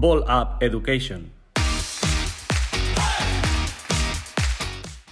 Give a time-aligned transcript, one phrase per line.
[0.00, 1.30] Ball Up Education.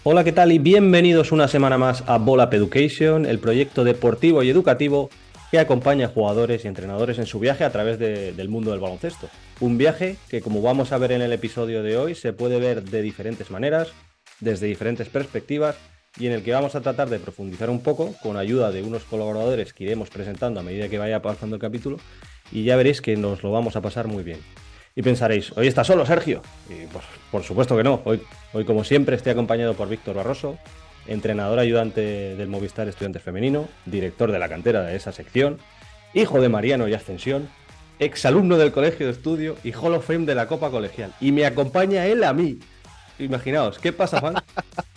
[0.03, 0.51] Hola, ¿qué tal?
[0.53, 5.11] Y bienvenidos una semana más a Ball Up Education, el proyecto deportivo y educativo
[5.51, 9.29] que acompaña a jugadores y entrenadores en su viaje a través del mundo del baloncesto.
[9.61, 12.83] Un viaje que, como vamos a ver en el episodio de hoy, se puede ver
[12.83, 13.89] de diferentes maneras,
[14.41, 15.77] desde diferentes perspectivas
[16.19, 19.05] y en el que vamos a tratar de profundizar un poco con ayuda de unos
[19.05, 21.99] colaboradores que iremos presentando a medida que vaya pasando el capítulo
[22.51, 24.41] y ya veréis que nos lo vamos a pasar muy bien.
[24.97, 26.43] Y pensaréis, ¿hoy está solo Sergio?
[26.69, 28.01] Y pues, por supuesto que no.
[28.05, 28.21] Hoy,
[28.53, 30.59] hoy, como siempre, estoy acompañado por Víctor Barroso,
[31.07, 35.59] entrenador ayudante del Movistar Estudiantes Femenino, director de la cantera de esa sección,
[36.15, 37.49] hijo de Mariano y Ascensión,
[38.01, 41.13] exalumno del colegio de estudio y Hall of Fame de la Copa Colegial.
[41.21, 42.59] Y me acompaña él a mí.
[43.19, 44.35] Imaginaos, ¿qué pasa, Juan?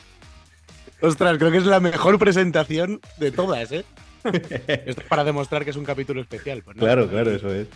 [1.02, 3.84] Ostras, creo que es la mejor presentación de todas, ¿eh?
[4.24, 6.62] Esto es para demostrar que es un capítulo especial.
[6.64, 7.68] Pues, Claro, claro, eso es.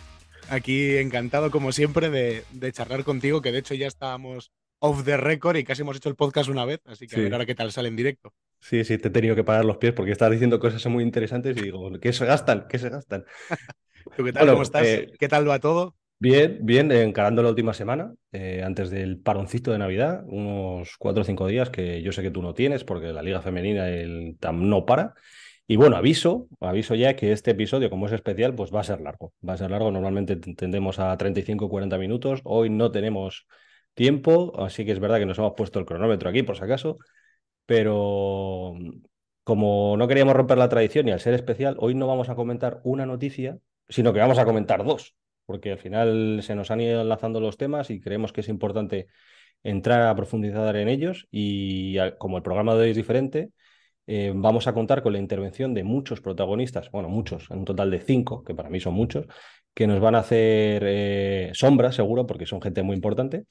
[0.49, 5.57] Aquí encantado, como siempre, de, charlar contigo, que de hecho ya estábamos off the record
[5.57, 7.71] y casi hemos hecho el podcast una vez, así que a ver ahora qué tal
[7.71, 8.31] sale en directo.
[8.59, 11.57] Sí, sí, te he tenido que parar los pies porque estás diciendo cosas muy interesantes
[11.57, 12.67] y digo, ¿qué se gastan?
[12.69, 13.25] ¿Qué se gastan?
[14.15, 14.47] ¿Tú qué tal?
[14.47, 14.85] ¿Cómo estás?
[14.85, 15.95] Eh, ¿Qué tal va todo?
[16.17, 21.25] Bien, bien, encarando la última semana, eh, antes del paroncito de Navidad, unos cuatro o
[21.25, 24.67] cinco días que yo sé que tú no tienes porque la Liga Femenina el TAM
[24.69, 25.13] no para.
[25.67, 29.01] Y bueno, aviso, aviso ya que este episodio, como es especial, pues va a ser
[29.01, 29.33] largo.
[29.47, 32.41] Va a ser largo, normalmente tendemos a 35 40 minutos.
[32.43, 33.45] Hoy no tenemos
[33.93, 36.97] tiempo, así que es verdad que nos hemos puesto el cronómetro aquí, por si acaso.
[37.65, 38.73] Pero
[39.43, 42.79] como no queríamos romper la tradición y al ser especial, hoy no vamos a comentar
[42.83, 47.01] una noticia, sino que vamos a comentar dos, porque al final se nos han ido
[47.01, 49.07] enlazando los temas y creemos que es importante
[49.63, 51.27] entrar a profundizar en ellos.
[51.31, 53.51] Y como el programa de hoy es diferente,
[54.07, 57.89] eh, vamos a contar con la intervención de muchos protagonistas, bueno, muchos, en un total
[57.89, 59.25] de cinco, que para mí son muchos,
[59.73, 63.45] que nos van a hacer eh, sombra, seguro, porque son gente muy importante.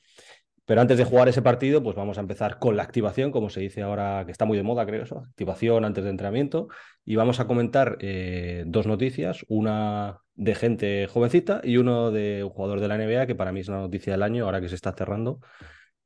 [0.66, 3.60] Pero antes de jugar ese partido, pues vamos a empezar con la activación, como se
[3.60, 6.68] dice ahora, que está muy de moda, creo eso, activación antes de entrenamiento.
[7.04, 12.50] Y vamos a comentar eh, dos noticias, una de gente jovencita y uno de un
[12.50, 14.74] jugador de la NBA, que para mí es la noticia del año, ahora que se
[14.74, 15.40] está cerrando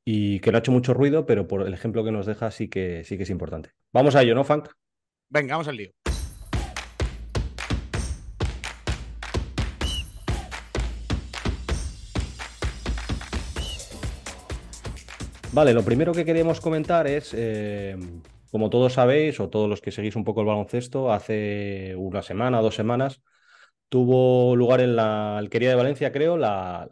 [0.03, 2.67] y que no ha hecho mucho ruido, pero por el ejemplo que nos deja sí
[2.67, 3.71] que, sí que es importante.
[3.93, 4.69] Vamos a ello, ¿no, Funk?
[5.29, 5.91] Venga, vamos al lío.
[15.51, 17.97] Vale, lo primero que queríamos comentar es, eh,
[18.51, 22.61] como todos sabéis, o todos los que seguís un poco el baloncesto, hace una semana,
[22.61, 23.21] dos semanas,
[23.89, 26.89] tuvo lugar en la Alquería de Valencia, creo, la,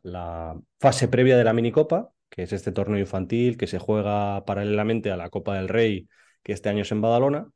[0.79, 5.17] fase previa de la minicopa, que es este torneo infantil que se juega paralelamente a
[5.17, 6.07] la Copa del Rey,
[6.43, 7.49] que este año es en Badalona,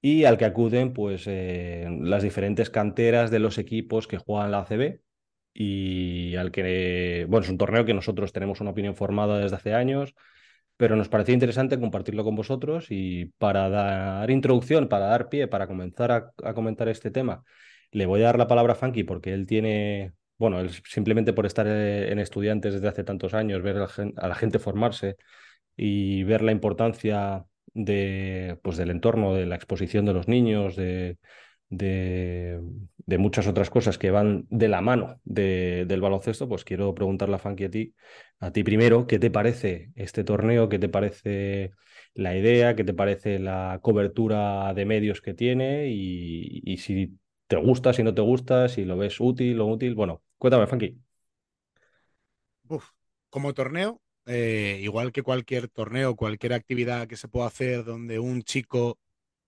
[0.00, 4.60] y al que acuden pues eh, las diferentes canteras de los equipos que juegan la
[4.60, 5.00] ACB
[5.54, 9.74] y al que, bueno, es un torneo que nosotros tenemos una opinión formada desde hace
[9.74, 10.14] años,
[10.76, 15.66] pero nos parecía interesante compartirlo con vosotros y para dar introducción, para dar pie, para
[15.66, 17.44] comenzar a, comentar este tema,
[17.92, 21.66] le voy a dar la palabra a Funky porque él tiene bueno, simplemente por estar
[21.66, 25.16] eh, en estudiantes desde hace tantos años, ver a la gente formarse
[25.76, 31.18] y ver la importancia de, pues, del entorno, de la exposición de los niños, de,
[31.68, 32.60] de,
[33.18, 37.64] muchas otras cosas que van de la mano del baloncesto, pues quiero preguntarle a Funky
[37.64, 37.94] a ti,
[38.40, 40.68] a ti primero, ¿qué te parece este torneo?
[40.68, 41.72] ¿Qué te parece
[42.14, 42.76] la idea?
[42.76, 45.88] ¿Qué te parece la cobertura de medios que tiene?
[45.88, 49.94] Y, y si te gusta, si no te gusta, si lo ves útil o útil.
[49.94, 50.98] Bueno, cuéntame, Funky.
[53.30, 58.42] como torneo, eh, igual que cualquier torneo, cualquier actividad que se pueda hacer donde un
[58.42, 58.98] chico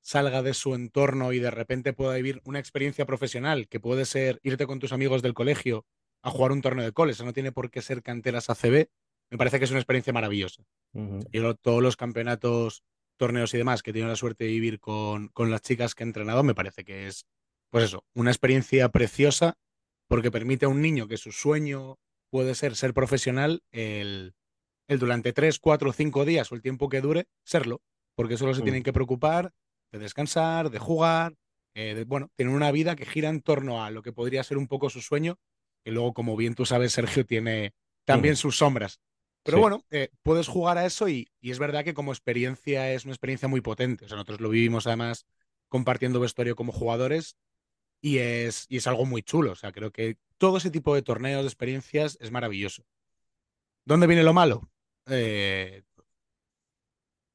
[0.09, 4.41] salga de su entorno y de repente pueda vivir una experiencia profesional, que puede ser
[4.43, 5.85] irte con tus amigos del colegio
[6.23, 8.89] a jugar un torneo de coles, no tiene por qué ser canteras ACB,
[9.31, 10.65] me parece que es una experiencia maravillosa.
[11.31, 12.83] Yo todos los campeonatos,
[13.19, 16.05] torneos y demás que he tenido la suerte de vivir con, con las chicas que
[16.05, 17.27] he entrenado, me parece que es
[17.69, 19.59] pues eso, una experiencia preciosa
[20.09, 21.99] porque permite a un niño que su sueño
[22.31, 24.33] puede ser ser profesional, el,
[24.89, 27.83] el durante tres, cuatro, cinco días o el tiempo que dure, serlo,
[28.15, 28.85] porque solo se tienen mm.
[28.85, 29.53] que preocupar
[29.93, 31.35] de descansar, de jugar,
[31.75, 34.59] eh, de, bueno, tienen una vida que gira en torno a lo que podría ser
[34.59, 35.39] un poco su sueño,
[35.85, 37.73] que luego, como bien tú sabes, Sergio tiene
[38.05, 39.01] también sus sombras.
[39.45, 43.05] Pero bueno, eh, puedes jugar a eso y, y, es verdad que como experiencia es
[43.05, 44.05] una experiencia muy potente.
[44.05, 45.25] O sea, nosotros lo vivimos además
[45.69, 47.37] compartiendo vestuario como jugadores
[48.01, 49.53] y es, y es algo muy chulo.
[49.53, 52.85] O sea, creo que todo ese tipo de torneos, de experiencias, es maravilloso.
[53.85, 54.71] ¿Dónde viene lo malo?
[55.07, 55.83] Eh,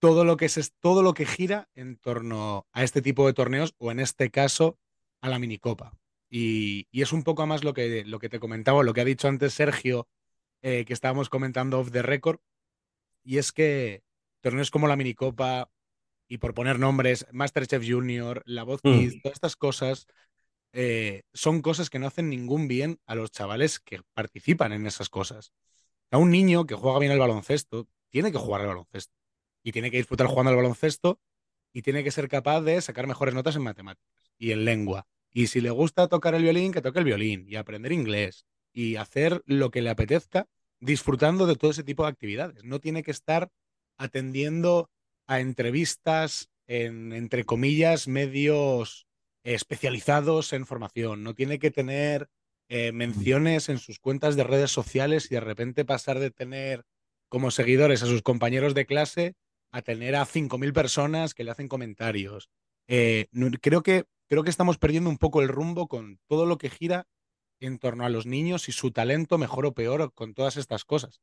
[0.04, 3.74] todo, lo que es, todo lo que gira en torno a este tipo de torneos,
[3.78, 4.78] o en este caso,
[5.22, 5.98] a la minicopa.
[6.30, 9.06] Y, y, es un poco más lo que, lo que te comentaba, lo que ha
[9.06, 10.10] dicho antes Sergio,
[10.62, 12.42] eh, que estábamos comentando off the record,
[13.24, 14.04] y es que
[14.42, 15.72] torneos como la minicopa
[16.28, 19.22] y por poner nombres, Masterchef Junior, La Voz Kids, mm.
[19.22, 20.08] todas estas cosas
[20.74, 25.08] eh, son cosas que no hacen ningún bien a los chavales que participan en esas
[25.08, 25.54] cosas.
[26.12, 29.23] A un niño que juega bien el baloncesto, tiene que jugar al baloncesto
[29.63, 31.19] y tiene que disfrutar jugando al baloncesto
[31.74, 35.07] y tiene que ser capaz de sacar mejores notas en matemáticas y en lengua.
[35.31, 38.98] Y si le gusta tocar el violín, que toque el violín y aprender inglés y
[38.98, 40.48] hacer lo que le apetezca
[40.80, 42.63] disfrutando de todo ese tipo de actividades.
[42.63, 43.50] No tiene que estar
[43.98, 44.89] atendiendo
[45.25, 49.07] a entrevistas en, entre comillas, medios
[49.44, 52.30] especializados en formación, no tiene que tener
[52.69, 56.86] eh, menciones en sus cuentas de redes sociales y de repente pasar de tener
[57.27, 59.36] como seguidores a sus compañeros de clase
[59.74, 62.50] a tener a 5.000 personas que le hacen comentarios.
[62.88, 63.28] Eh,
[63.60, 67.08] creo, que, creo que estamos perdiendo un poco el rumbo con todo lo que gira
[67.60, 71.22] en torno a los niños y su talento, mejor o peor, con todas estas cosas.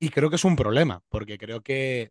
[0.00, 2.10] Y creo que es un problema, porque creo que,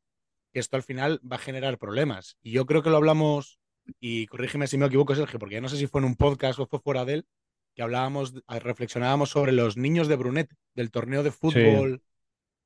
[0.53, 2.37] que esto al final va a generar problemas.
[2.43, 3.59] Y yo creo que lo hablamos
[3.99, 6.59] y corrígeme si me equivoco, Sergio, porque ya no sé si fue en un podcast
[6.59, 7.27] o fue fuera de él,
[7.75, 12.03] que hablábamos, reflexionábamos sobre los niños de Brunet, del torneo de fútbol,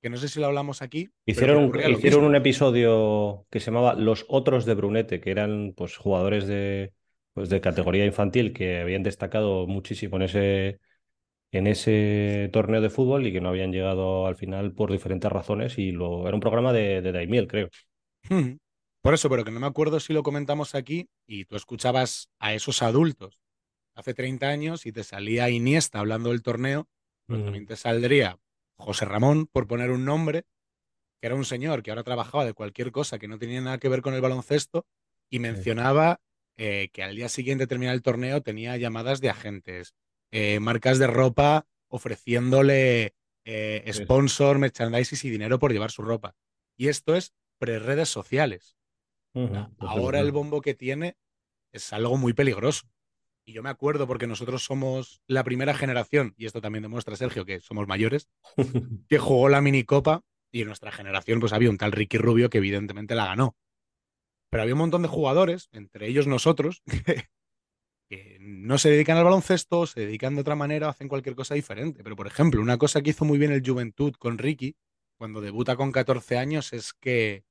[0.03, 1.09] que no sé si lo hablamos aquí.
[1.25, 5.95] Hicieron, un, hicieron un episodio que se llamaba Los Otros de Brunete, que eran pues,
[5.95, 6.91] jugadores de,
[7.31, 10.79] pues, de categoría infantil que habían destacado muchísimo en ese,
[11.53, 15.77] en ese torneo de fútbol y que no habían llegado al final por diferentes razones.
[15.77, 17.69] Y lo, era un programa de, de Daimiel, creo.
[19.01, 22.53] Por eso, pero que no me acuerdo si lo comentamos aquí y tú escuchabas a
[22.53, 23.39] esos adultos
[23.95, 26.89] hace 30 años y te salía Iniesta hablando del torneo,
[27.25, 28.37] pues también te saldría
[28.77, 30.45] José Ramón, por poner un nombre,
[31.19, 33.89] que era un señor que ahora trabajaba de cualquier cosa que no tenía nada que
[33.89, 34.85] ver con el baloncesto
[35.29, 36.19] y mencionaba
[36.57, 39.95] eh, que al día siguiente de terminar el torneo tenía llamadas de agentes,
[40.31, 43.15] eh, marcas de ropa ofreciéndole
[43.45, 46.35] eh, sponsor, merchandising y dinero por llevar su ropa.
[46.75, 48.75] Y esto es pre-redes sociales.
[49.79, 51.17] Ahora el bombo que tiene
[51.71, 52.87] es algo muy peligroso.
[53.45, 57.45] Y yo me acuerdo porque nosotros somos la primera generación, y esto también demuestra Sergio
[57.45, 58.29] que somos mayores,
[59.09, 62.59] que jugó la minicopa y en nuestra generación pues había un tal Ricky Rubio que
[62.59, 63.55] evidentemente la ganó.
[64.49, 66.83] Pero había un montón de jugadores, entre ellos nosotros,
[68.09, 72.03] que, no se dedican al baloncesto, se dedican de otra manera, hacen cualquier cosa diferente.
[72.03, 74.75] Pero por ejemplo, una cosa que hizo muy bien el Juventud con Ricky,
[75.17, 77.43] cuando debuta con 14 años, es que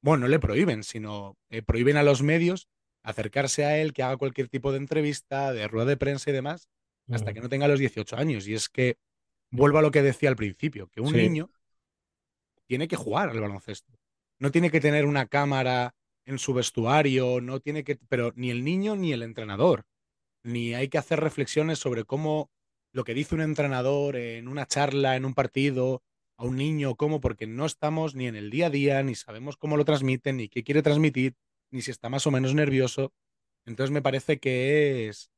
[0.00, 2.68] bueno, no le prohíben, sino eh, prohíben a los medios
[3.08, 6.68] acercarse a él, que haga cualquier tipo de entrevista, de rueda de prensa y demás,
[7.10, 8.46] hasta que no tenga los 18 años.
[8.46, 8.98] Y es que,
[9.50, 11.50] vuelvo a lo que decía al principio, que un niño
[12.66, 13.98] tiene que jugar al baloncesto.
[14.38, 15.94] No tiene que tener una cámara
[16.26, 19.86] en su vestuario, no tiene que, pero ni el niño ni el entrenador.
[20.42, 22.50] Ni hay que hacer reflexiones sobre cómo
[22.92, 26.02] lo que dice un entrenador en una charla, en un partido,
[26.36, 29.56] a un niño, cómo, porque no estamos ni en el día a día, ni sabemos
[29.56, 31.34] cómo lo transmiten, ni qué quiere transmitir,
[31.70, 33.12] ni si está más o menos nervioso.
[33.66, 35.30] Entonces me parece que es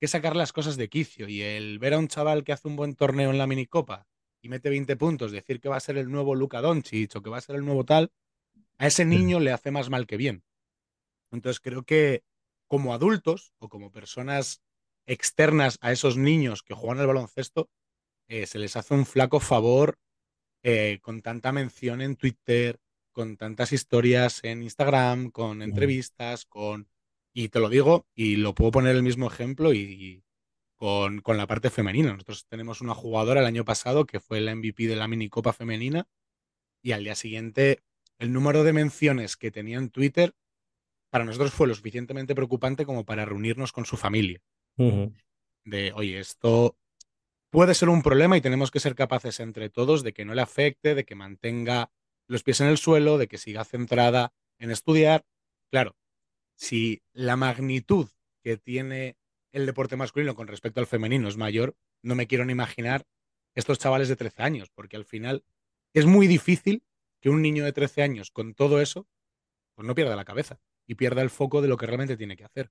[0.00, 2.76] que sacar las cosas de quicio y el ver a un chaval que hace un
[2.76, 4.06] buen torneo en la minicopa
[4.40, 7.30] y mete 20 puntos, decir que va a ser el nuevo Luca Doncic o que
[7.30, 8.12] va a ser el nuevo tal,
[8.78, 10.44] a ese niño le hace más mal que bien.
[11.32, 12.22] Entonces creo que
[12.68, 14.62] como adultos o como personas
[15.06, 17.68] externas a esos niños que juegan al baloncesto,
[18.28, 19.98] eh, se les hace un flaco favor
[20.62, 22.78] eh, con tanta mención en Twitter,
[23.18, 26.86] con tantas historias en Instagram, con entrevistas, con...
[27.34, 30.22] Y te lo digo, y lo puedo poner el mismo ejemplo y,
[30.76, 32.12] con, con, la parte femenina.
[32.12, 36.06] Nosotros tenemos una jugadora el año pasado que fue la MVP de la minicopa femenina
[36.80, 37.82] y al día siguiente
[38.20, 40.36] el número de menciones que tenía en Twitter
[41.10, 44.40] para nosotros fue lo suficientemente preocupante como para reunirnos con su familia.
[45.64, 46.78] De, oye, esto
[47.50, 50.42] puede ser un problema y tenemos que ser capaces entre todos de que no le
[50.42, 51.90] afecte, de que mantenga
[52.28, 55.24] los pies en el suelo, de que siga centrada en estudiar.
[55.70, 55.96] Claro,
[56.54, 58.08] si la magnitud
[58.42, 59.16] que tiene
[59.52, 63.04] el deporte masculino con respecto al femenino es mayor, no me quiero ni imaginar
[63.54, 65.42] estos chavales de 13 años, porque al final
[65.94, 66.84] es muy difícil
[67.20, 69.08] que un niño de 13 años con todo eso
[69.74, 72.44] pues no pierda la cabeza y pierda el foco de lo que realmente tiene que
[72.44, 72.70] hacer.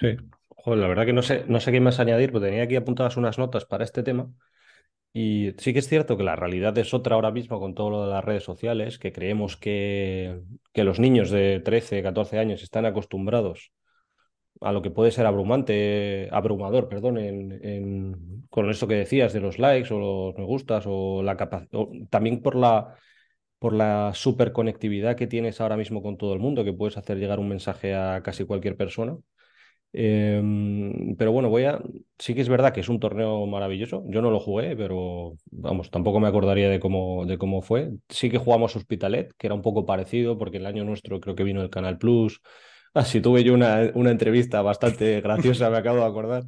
[0.00, 0.16] Sí,
[0.60, 3.16] Joder, la verdad que no sé, no sé qué más añadir, pero tenía aquí apuntadas
[3.16, 4.30] unas notas para este tema.
[5.12, 8.04] Y sí que es cierto que la realidad es otra ahora mismo con todo lo
[8.04, 10.40] de las redes sociales, que creemos que,
[10.72, 13.72] que los niños de 13, 14 años están acostumbrados
[14.60, 19.58] a lo que puede ser abrumante, abrumador, perdón, en, con esto que decías de los
[19.58, 21.70] likes o los me gustas o la capacidad,
[22.10, 22.96] también por la,
[23.58, 27.38] por la superconectividad que tienes ahora mismo con todo el mundo, que puedes hacer llegar
[27.40, 29.16] un mensaje a casi cualquier persona.
[29.92, 31.80] Em, pero bueno, voy a.
[32.18, 34.04] Sí que es verdad que es un torneo maravilloso.
[34.08, 37.90] Yo no lo jugué, pero vamos, tampoco me acordaría de cómo, de cómo fue.
[38.08, 41.44] Sí que jugamos Hospitalet, que era un poco parecido, porque el año nuestro creo que
[41.44, 42.40] vino el Canal Plus.
[42.94, 46.44] Así tuve yo una, una entrevista bastante graciosa, me acabo de acordar.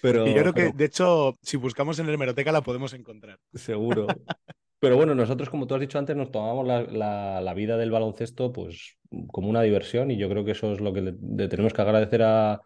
[0.00, 2.92] Pero, Y yo creo pero que, de hecho, si buscamos en la hemeroteca la podemos
[2.92, 3.38] encontrar.
[3.54, 4.06] seguro.
[4.78, 6.82] Pero bueno, nosotros, como tú has dicho antes, nos tomamos la,
[7.40, 10.92] la- vida del baloncesto pues como una diversión y yo creo que eso es lo
[10.92, 12.60] que le, tenemos que agradecer a,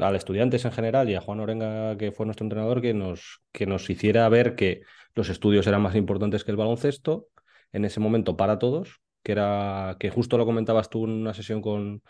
[0.00, 3.66] a estudiantes en general y a Juan Orenga, que fue nuestro entrenador, que nos, que
[3.66, 4.82] nos hiciera ver que
[5.14, 7.28] los estudios eran más importantes que el baloncesto
[7.72, 11.60] en ese momento para todos, que era que justo lo comentabas tú en una sesión
[11.62, 12.02] con,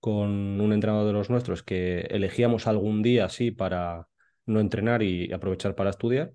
[0.00, 4.08] con un entrenador de los nuestros, que elegíamos algún día así para
[4.46, 6.32] no entrenar y aprovechar para estudiar.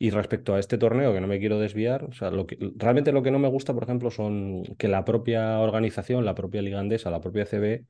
[0.00, 3.10] Y respecto a este torneo, que no me quiero desviar, o sea, lo que, realmente
[3.12, 6.78] lo que no me gusta, por ejemplo, son que la propia organización, la propia Liga
[6.78, 7.84] Andesa, la propia CB,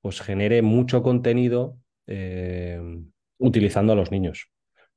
[0.00, 2.80] pues genere mucho contenido eh,
[3.38, 4.50] utilizando a los niños,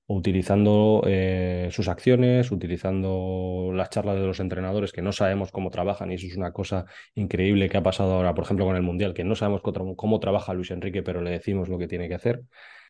[0.07, 6.11] utilizando eh, sus acciones, utilizando las charlas de los entrenadores que no sabemos cómo trabajan
[6.11, 9.13] y eso es una cosa increíble que ha pasado ahora, por ejemplo, con el Mundial,
[9.13, 12.43] que no sabemos cómo trabaja Luis Enrique, pero le decimos lo que tiene que hacer.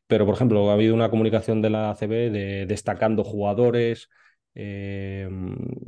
[0.07, 4.09] Pero, por ejemplo, ha habido una comunicación de la ACB de, destacando jugadores,
[4.55, 5.29] eh,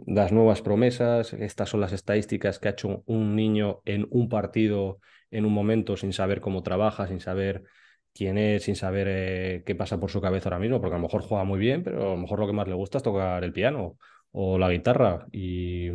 [0.05, 4.99] las nuevas promesas, estas son las estadísticas que ha hecho un niño en un partido
[5.31, 7.63] en un momento sin saber cómo trabaja, sin saber
[8.13, 11.03] quién es, sin saber eh, qué pasa por su cabeza ahora mismo, porque a lo
[11.03, 13.43] mejor juega muy bien, pero a lo mejor lo que más le gusta es tocar
[13.43, 13.97] el piano
[14.31, 15.27] o la guitarra.
[15.31, 15.89] Y,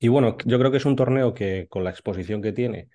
[0.00, 2.88] y bueno, yo creo que es un torneo que con la exposición que tiene,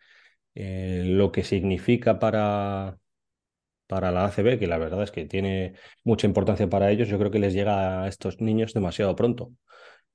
[0.56, 2.98] eh, lo que significa para,
[3.88, 5.74] para la ACB, que la verdad es que tiene
[6.04, 9.52] mucha importancia para ellos, yo creo que les llega a estos niños demasiado pronto.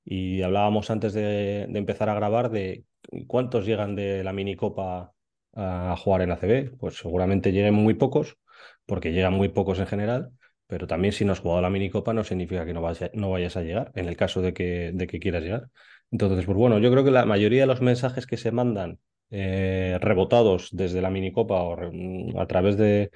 [0.03, 2.83] Y hablábamos antes de, empezar a grabar de
[3.27, 5.13] cuántos llegan de la minicopa
[5.53, 6.77] a jugar en ACB.
[6.77, 8.37] Pues seguramente lleguen muy pocos,
[8.85, 10.31] porque llegan muy pocos en general,
[10.67, 13.57] pero también si no has jugado la minicopa no significa que no vayas, no vayas
[13.57, 15.67] a llegar, en el caso de que, de que quieras llegar.
[16.11, 18.99] Entonces, pues bueno, yo creo que la mayoría de los mensajes que se mandan
[19.29, 21.91] eh, rebotados desde la minicopa o re-
[22.37, 23.11] a través de,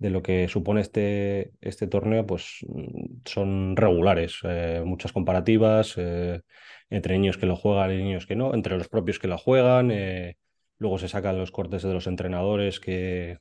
[0.00, 4.38] de lo que supone este, este torneo, pues mm, son regulares.
[4.44, 6.40] Eh, muchas comparativas eh,
[6.88, 9.90] entre niños que lo juegan y niños que no, entre los propios que lo juegan.
[9.92, 10.36] eh,
[10.78, 13.38] luego se sacan los cortes de los entrenadores que,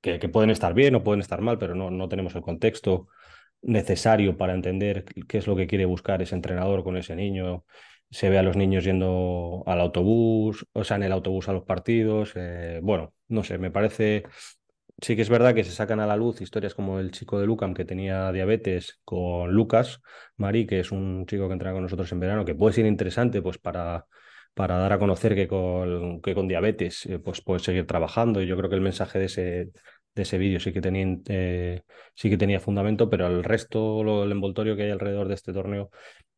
[0.00, 3.06] que, que pueden estar bien o pueden estar mal, pero no, no tenemos el contexto
[3.62, 7.64] necesario para entender qué es lo que quiere buscar ese entrenador con ese niño.
[8.10, 11.62] Se ve a los niños yendo al autobús, o sea, en el autobús a los
[11.64, 12.34] partidos.
[12.82, 14.24] bueno, no sé, me parece
[15.02, 17.46] Sí que es verdad que se sacan a la luz historias como el chico de
[17.46, 20.00] Lucam que tenía diabetes con Lucas
[20.36, 23.40] Marí, que es un chico que entra con nosotros en verano, que puede ser interesante
[23.40, 24.06] pues para,
[24.52, 28.42] para dar a conocer que con, que con diabetes eh, pues seguir trabajando.
[28.42, 29.42] Y yo creo que el mensaje de ese,
[30.14, 31.82] de ese vídeo sí que tenía, eh,
[32.14, 35.52] sí que tenía fundamento, pero el resto, lo, el envoltorio que hay alrededor de este
[35.54, 35.90] torneo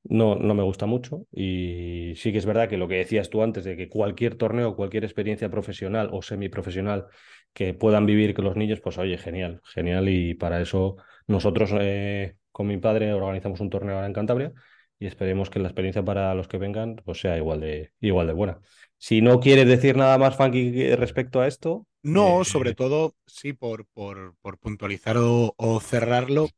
[0.05, 1.27] no, no me gusta mucho.
[1.33, 4.77] Y sí que es verdad que lo que decías tú antes, de que cualquier torneo,
[4.77, 7.07] cualquier experiencia profesional o semiprofesional
[7.53, 10.09] que puedan vivir con los niños, pues oye, genial, genial.
[10.09, 14.53] Y para eso nosotros eh, con mi padre organizamos un torneo ahora en Cantabria
[14.99, 18.33] y esperemos que la experiencia para los que vengan pues sea igual de, igual de
[18.33, 18.61] buena.
[18.99, 23.53] Si no quieres decir nada más, Funky, respecto a esto, No, eh, sobre todo, sí,
[23.53, 26.49] por, por, por puntualizar o, o cerrarlo,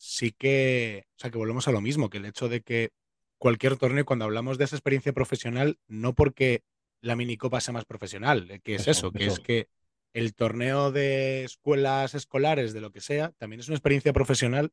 [0.00, 2.90] sí que, o sea, que volvemos a lo mismo, que el hecho de que
[3.36, 6.64] cualquier torneo, cuando hablamos de esa experiencia profesional, no porque
[7.02, 9.68] la minicopa sea más profesional, eh, que es eso, eso, que es que
[10.14, 14.72] el torneo de escuelas escolares, de lo que sea, también es una experiencia profesional,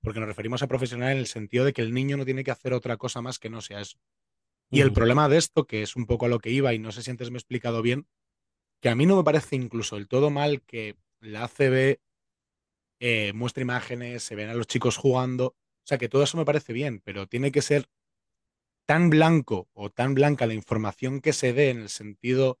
[0.00, 2.50] porque nos referimos a profesional en el sentido de que el niño no tiene que
[2.50, 3.98] hacer otra cosa más que no sea eso.
[4.70, 6.92] Y el problema de esto, que es un poco a lo que iba, y no
[6.92, 8.06] sé si antes me he explicado bien,
[8.80, 11.98] que a mí no me parece incluso el todo mal que la ACB
[13.04, 16.44] eh, muestra imágenes, se ven a los chicos jugando, o sea que todo eso me
[16.44, 17.88] parece bien, pero tiene que ser
[18.86, 22.60] tan blanco o tan blanca la información que se dé en el sentido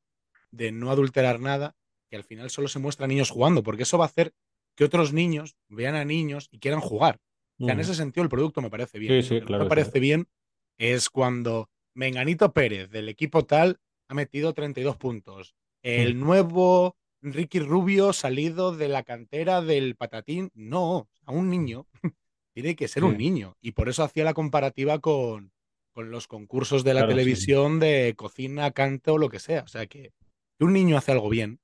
[0.50, 1.76] de no adulterar nada,
[2.10, 4.34] que al final solo se muestra a niños jugando, porque eso va a hacer
[4.74, 7.20] que otros niños vean a niños y quieran jugar.
[7.60, 9.16] O sea, en ese sentido el producto me parece Sí, bien.
[9.18, 9.90] Lo sí, que no me claro que sí.
[9.90, 10.28] parece bien
[10.76, 15.54] es cuando Menganito Pérez del equipo tal ha metido 32 puntos.
[15.96, 20.50] Mm, El nuevo Ricky Rubio salido de la cantera del patatín.
[20.54, 21.86] No, a un niño
[22.54, 23.56] tiene que ser un niño.
[23.60, 25.52] Y por eso hacía la comparativa con,
[25.92, 27.16] con los concursos de la claro, sí, sí.
[27.16, 29.62] televisión de cocina, canto o lo que sea.
[29.62, 30.12] O sea que,
[30.58, 31.60] que un niño hace algo bien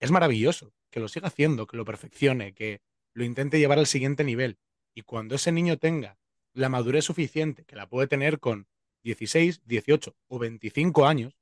[0.00, 0.72] es maravilloso.
[0.90, 2.80] Que lo siga haciendo, que lo perfeccione, que
[3.14, 4.58] lo intente llevar al siguiente nivel.
[4.94, 6.18] Y cuando ese niño tenga
[6.54, 8.66] la madurez suficiente, que la puede tener con
[9.04, 11.38] 16, 18 o 25 años,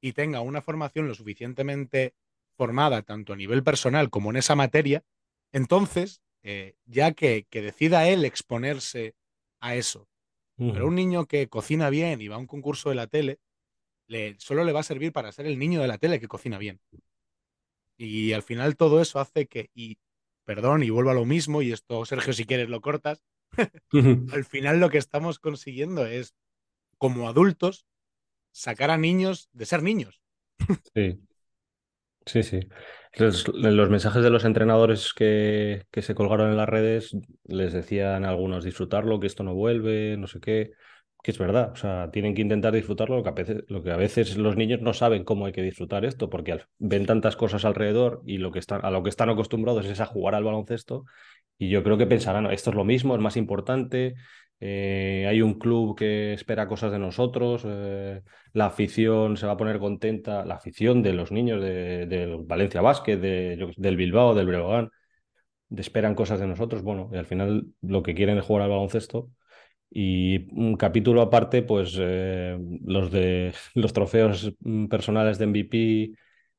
[0.00, 2.14] y tenga una formación lo suficientemente
[2.56, 5.04] formada tanto a nivel personal como en esa materia,
[5.52, 9.14] entonces, eh, ya que, que decida él exponerse
[9.60, 10.08] a eso,
[10.58, 13.40] pero un niño que cocina bien y va a un concurso de la tele,
[14.06, 16.56] le, solo le va a servir para ser el niño de la tele que cocina
[16.56, 16.80] bien.
[17.98, 19.98] Y al final todo eso hace que, y
[20.44, 23.22] perdón, y vuelvo a lo mismo, y esto, Sergio, si quieres lo cortas,
[24.32, 26.34] al final lo que estamos consiguiendo es,
[26.98, 27.86] como adultos,
[28.52, 30.22] sacar a niños de ser niños.
[30.94, 31.20] Sí.
[32.26, 32.60] Sí, sí.
[33.14, 33.48] Los,
[33.88, 38.64] mensajes de los entrenadores que, que, se colgaron en las redes les decían a algunos
[38.64, 40.72] disfrutarlo, que esto no vuelve, no sé qué,
[41.22, 41.70] que es verdad.
[41.72, 44.56] O sea, tienen que intentar disfrutarlo, lo que a veces, lo que a veces los
[44.56, 48.50] niños no saben cómo hay que disfrutar esto, porque ven tantas cosas alrededor y lo
[48.52, 51.04] que están, a lo que están acostumbrados es a jugar al baloncesto.
[51.58, 54.14] Y yo creo que pensarán, esto es lo mismo, es más importante,
[54.60, 58.22] eh, hay un club que espera cosas de nosotros, eh,
[58.52, 62.80] la afición se va a poner contenta, la afición de los niños del de Valencia
[62.80, 64.90] Basket, de, del Bilbao, del Breogán,
[65.76, 66.82] esperan cosas de nosotros.
[66.82, 69.30] Bueno, y al final lo que quieren es jugar al baloncesto.
[69.90, 74.52] Y un capítulo aparte, pues eh, los de los trofeos
[74.90, 76.12] personales de MVP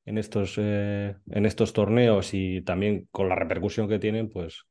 [0.05, 4.65] en estos, en estos torneos y también con la repercusión que tienen, pues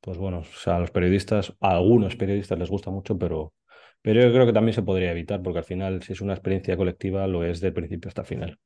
[0.00, 3.54] pues bueno, o sea, a los periodistas, a algunos periodistas les gusta mucho, pero,
[4.02, 6.76] pero yo creo que también se podría evitar, porque al final, si es una experiencia
[6.76, 8.58] colectiva, lo es del principio hasta final.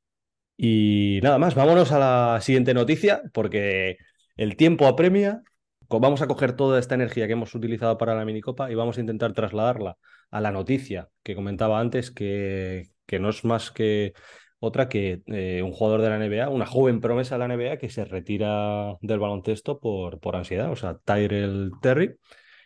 [0.57, 3.97] Y nada más, vámonos a la siguiente noticia, porque
[4.37, 5.41] el tiempo apremia.
[5.87, 9.01] Vamos a coger toda esta energía que hemos utilizado para la minicopa y vamos a
[9.01, 9.97] intentar trasladarla
[10.31, 14.13] a la noticia que comentaba antes, que, que no es más que
[14.59, 17.89] otra que eh, un jugador de la NBA, una joven promesa de la NBA que
[17.89, 22.15] se retira del baloncesto por, por ansiedad, o sea, Tyrell Terry,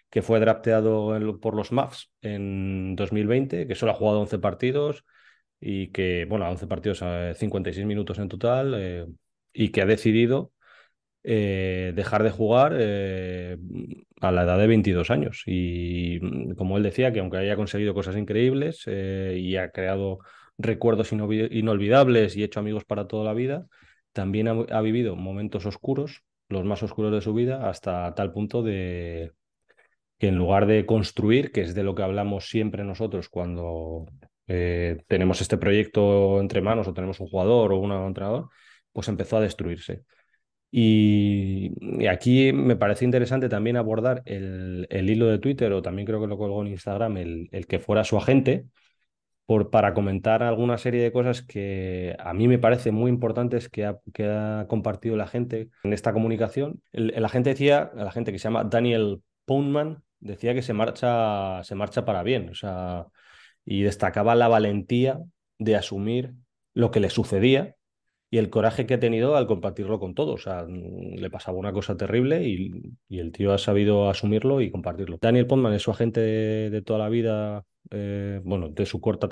[0.10, 5.05] que fue drafteado por los Mavs en 2020, que solo ha jugado 11 partidos
[5.60, 7.03] y que, bueno, 11 partidos,
[7.38, 9.05] 56 minutos en total, eh,
[9.53, 10.51] y que ha decidido
[11.24, 15.43] eh, dejar de jugar a la edad de 22 años.
[15.45, 20.19] Y mm, como él decía, que aunque haya conseguido cosas increíbles y ha creado
[20.60, 23.65] recuerdos inolvidables y hecho amigos para toda la vida,
[24.13, 29.32] también ha, vivido momentos oscuros, los más oscuros de su vida, hasta tal punto de
[30.17, 34.06] que en lugar de construir, que es de lo que hablamos siempre nosotros cuando
[34.48, 38.50] eh, tenemos este proyecto entre manos o tenemos un jugador o un entrenador,
[38.91, 40.04] pues empezó a destruirse.
[40.72, 41.72] Y,
[42.08, 46.38] aquí me parece interesante también abordar el, hilo de Twitter, o también creo que lo
[46.38, 48.65] colgó en Instagram, el, el que fuera su agente,
[49.71, 54.65] para comentar alguna serie de cosas que a mí me parecen muy importantes que ha,
[54.67, 56.83] compartido la gente en esta comunicación.
[56.91, 61.73] El, el, decía, la gente que se llama Daniel Poundman, decía que se marcha, se
[61.73, 63.07] marcha para bien, o sea,
[63.65, 65.19] y destacaba la valentía
[65.57, 66.35] de asumir
[66.75, 67.75] lo que le sucedía
[68.31, 70.41] y el coraje que ha tenido al compartirlo con todos.
[70.41, 72.71] O sea, le pasaba una cosa terrible y,
[73.09, 75.17] el tío ha sabido asumirlo y compartirlo.
[75.21, 79.27] Daniel Poundman es su agente de, toda la vida eh, bueno, de su corta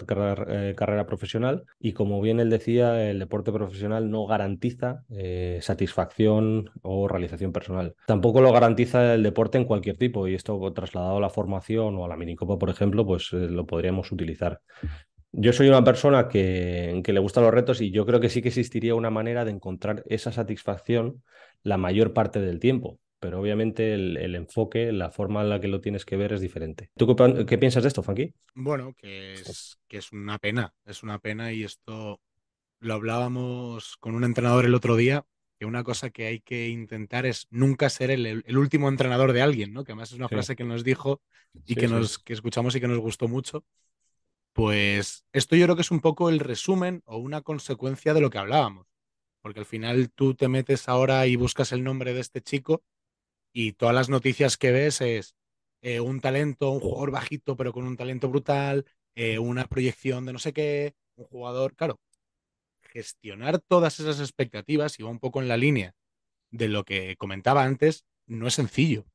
[0.47, 6.71] eh, carrera, profesional y como bien él decía, el deporte profesional no garantiza eh, satisfacción
[6.81, 7.95] o realización personal.
[8.07, 12.05] Tampoco lo garantiza el deporte en cualquier tipo y esto trasladado a la formación o
[12.05, 14.61] a la minicopa, por ejemplo, pues lo podríamos utilizar.
[15.39, 18.41] Yo soy una persona que, que le gustan los retos y yo creo que sí
[18.41, 21.23] que existiría una manera de encontrar esa satisfacción
[21.63, 25.81] la mayor parte del tiempo pero obviamente el, enfoque, la forma en la que lo
[25.81, 26.91] tienes que ver es diferente.
[26.95, 27.15] ¿Tú
[27.47, 28.33] qué, piensas de esto, Funky?
[28.53, 32.21] Bueno, que es, que es una pena, es una pena y esto
[32.79, 35.25] lo hablábamos con un entrenador el otro día,
[35.59, 39.73] que una cosa que hay que intentar es nunca ser el, último entrenador de alguien,
[39.73, 39.83] ¿no?
[39.83, 41.21] Que además es una frase que nos dijo
[41.65, 43.65] y que, nos, que escuchamos y que nos gustó mucho.
[44.57, 48.31] Pues esto yo creo que es un poco el resumen o una consecuencia de lo
[48.31, 48.87] que hablábamos.
[49.43, 52.83] Porque al final tú te metes ahora y buscas el nombre de este chico
[53.53, 55.35] y todas las noticias que ves es
[55.83, 60.33] eh, un talento, un jugador bajito pero con un talento brutal, eh, una proyección de
[60.33, 61.99] no sé qué, un jugador, claro,
[62.81, 65.93] gestionar todas esas expectativas y va un poco en la línea
[66.49, 69.05] de lo que comentaba antes, no es sencillo.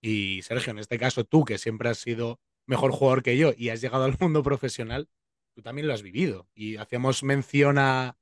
[0.00, 3.70] Y Sergio, en este caso tú, que siempre has sido mejor jugador que yo y
[3.70, 5.08] has llegado al mundo profesional,
[5.54, 6.48] tú también lo has vivido.
[6.54, 8.16] Y hacíamos mención a,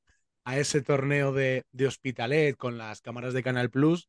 [0.51, 4.09] ese torneo de, de Hospitalet con las cámaras de Canal Plus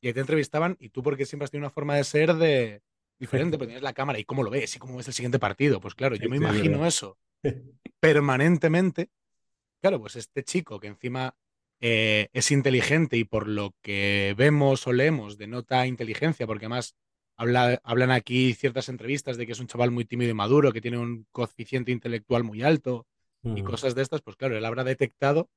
[0.00, 2.82] y ahí te entrevistaban y tú porque siempre has tenido una forma de ser de
[3.18, 5.80] diferente, porque tienes la cámara y cómo lo ves y cómo ves el siguiente partido.
[5.80, 7.18] Pues claro, yo me imagino eso
[8.00, 9.10] permanentemente.
[9.80, 11.36] Claro, pues este chico que encima
[11.80, 16.96] eh, es inteligente y por lo que vemos o leemos denota inteligencia, porque además
[17.36, 20.80] habla, hablan aquí ciertas entrevistas de que es un chaval muy tímido y maduro, que
[20.80, 23.06] tiene un coeficiente intelectual muy alto
[23.42, 25.48] y cosas de estas, pues claro, él habrá detectado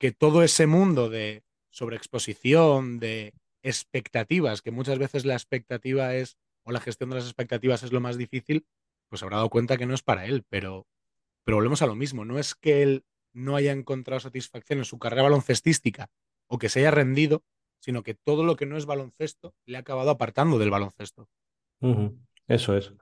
[0.00, 6.72] que todo ese mundo de sobreexposición, de expectativas, que muchas veces la expectativa es, o
[6.72, 8.66] la gestión de las expectativas es lo más difícil,
[9.08, 10.88] pues habrá dado cuenta que no es para él, pero,
[11.44, 14.98] pero volvemos a lo mismo, no es que él no haya encontrado satisfacción en su
[14.98, 16.10] carrera baloncestística
[16.48, 17.44] o que se haya rendido,
[17.82, 21.28] sino que todo lo que no es baloncesto le ha acabado apartando del baloncesto.
[22.46, 22.92] Eso es.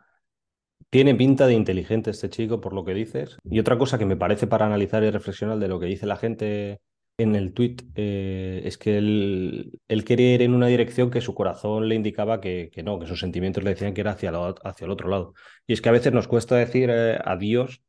[0.88, 3.36] Tiene pinta de inteligente este chico, por lo que dices.
[3.44, 6.16] Y otra cosa que me parece para analizar y reflexionar de lo que dice la
[6.16, 6.80] gente
[7.18, 11.86] en el tweet eh, es que él, quería ir en una dirección que su corazón
[11.86, 14.32] le indicaba que, no, que sus sentimientos le decían que era hacia,
[14.64, 15.34] hacia el otro lado.
[15.66, 17.82] Y es que a veces nos cuesta decir eh, adiós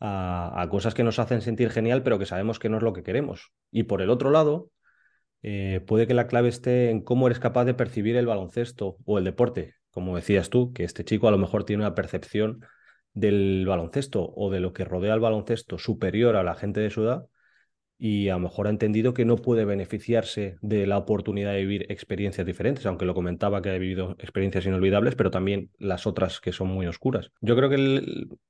[0.00, 3.04] a, cosas que nos hacen sentir genial, pero que sabemos que no es lo que
[3.04, 3.52] queremos.
[3.70, 4.70] Y por el otro lado,
[5.42, 9.18] eh, puede que la clave esté en cómo eres capaz de percibir el baloncesto o
[9.18, 9.74] el deporte.
[9.90, 12.64] Como decías tú, que este chico a lo mejor tiene una percepción
[13.12, 17.02] del baloncesto o de lo que rodea al baloncesto superior a la gente de su
[17.02, 17.26] edad
[18.04, 21.86] y a lo mejor ha entendido que no puede beneficiarse de la oportunidad de vivir
[21.88, 26.50] experiencias diferentes, aunque lo comentaba que ha vivido experiencias inolvidables, pero también las otras que
[26.50, 27.30] son muy oscuras.
[27.40, 28.02] Yo creo que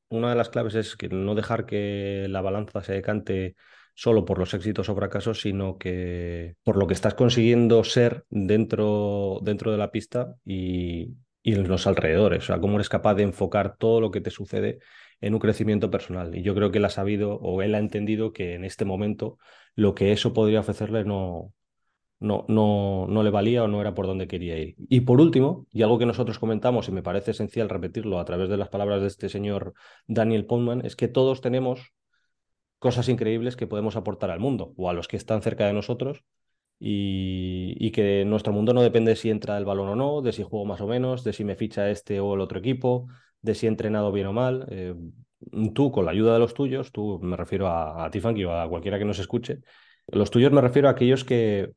[0.08, 3.54] una de las claves es que no dejar que la balanza se decante
[4.02, 9.38] solo por los éxitos o fracasos, sino que por lo que estás consiguiendo ser dentro,
[9.42, 13.22] dentro de la pista y, y en los alrededores, o sea, cómo eres capaz de
[13.22, 14.80] enfocar todo lo que te sucede
[15.20, 16.36] en un crecimiento personal.
[16.36, 19.38] Y yo creo que él ha sabido o él ha entendido que en este momento
[19.76, 21.52] lo que eso podría ofrecerle no,
[22.18, 24.74] no, no, no le valía o no era por donde quería ir.
[24.78, 28.48] Y por último, y algo que nosotros comentamos y me parece esencial repetirlo a través
[28.48, 29.74] de las palabras de este señor
[30.08, 31.92] Daniel Pontman, es que todos tenemos
[32.82, 36.24] cosas increíbles que podemos aportar al mundo o a los que están cerca de nosotros
[36.80, 40.42] y, que nuestro mundo no depende de si entra el balón o no, de si
[40.42, 43.06] juego más o menos, de si me ficha este o el otro equipo,
[43.40, 44.66] de si he entrenado bien o mal.
[44.68, 44.96] Eh,
[45.72, 48.68] tú, con la ayuda de los tuyos, tú me refiero a, a ti, o a
[48.68, 49.60] cualquiera que nos escuche,
[50.08, 51.70] los tuyos me refiero a aquellos que,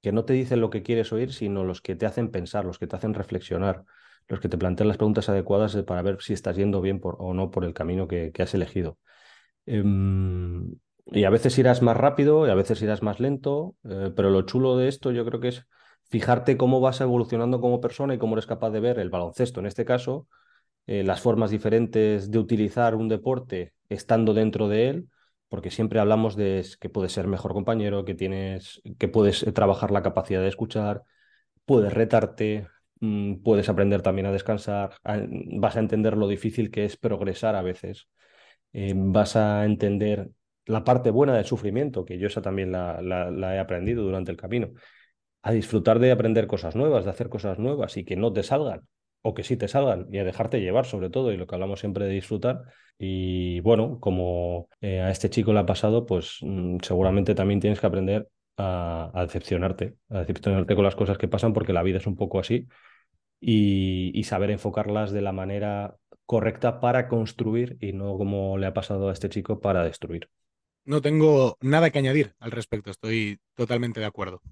[0.00, 2.78] que no te dicen lo que quieres oír, sino los que te hacen pensar, los
[2.78, 3.84] que te hacen reflexionar,
[4.28, 7.50] los que te plantean las preguntas adecuadas para ver si estás yendo bien o no
[7.50, 8.98] por el camino que, has elegido.
[9.66, 10.76] Em,
[11.06, 14.42] y a veces irás más rápido y a veces irás más lento, eh, pero lo
[14.42, 15.66] chulo de esto yo creo que es
[16.08, 19.66] fijarte cómo vas evolucionando como persona y cómo eres capaz de ver el baloncesto, en
[19.66, 20.28] este caso,
[20.86, 25.08] eh, las formas diferentes de utilizar un deporte estando dentro de él,
[25.48, 29.90] porque siempre hablamos de que puedes ser mejor compañero, que tienes, que puedes eh, trabajar
[29.90, 31.02] la capacidad de escuchar,
[31.64, 32.68] puedes retarte,
[33.00, 37.62] mm, puedes aprender también a descansar, vas a entender lo difícil que es progresar a
[37.62, 38.08] veces,
[38.78, 40.28] eh, vas a entender
[40.66, 44.68] la parte buena del sufrimiento, que yo esa también la, he aprendido durante el camino,
[45.42, 48.82] a disfrutar de aprender cosas nuevas, de hacer cosas nuevas y que no te salgan,
[49.22, 51.80] o que sí te salgan y a dejarte llevar sobre todo y lo que hablamos
[51.80, 52.64] siempre de disfrutar.
[52.98, 57.80] Y bueno, como eh, a este chico le ha pasado, pues mm, seguramente también tienes
[57.80, 62.06] que aprender a, decepcionarte, a decepcionarte con las cosas que pasan porque la vida es
[62.06, 62.68] un poco así
[63.40, 69.08] y, saber enfocarlas de la manera correcta para construir y no como le ha pasado
[69.08, 70.28] a este chico para destruir.
[70.84, 74.42] No tengo nada que añadir al respecto, estoy totalmente de acuerdo.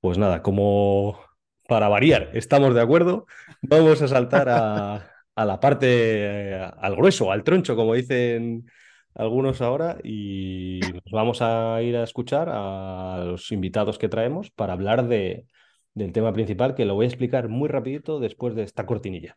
[0.00, 1.20] Pues nada, como
[1.68, 3.26] para variar, estamos de acuerdo.
[3.62, 8.70] Vamos a saltar a, la parte, al grueso, al troncho, como dicen
[9.14, 14.72] algunos ahora, y nos vamos a ir a escuchar a los invitados que traemos para
[14.72, 15.46] hablar de,
[15.94, 19.36] del tema principal, que lo voy a explicar muy rapidito después de esta cortinilla.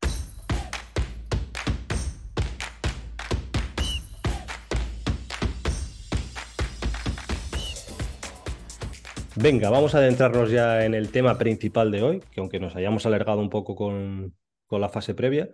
[9.35, 13.05] Venga, vamos a adentrarnos ya en el tema principal de hoy, que aunque nos hayamos
[13.07, 14.35] alargado un poco con,
[14.69, 15.49] la fase previa,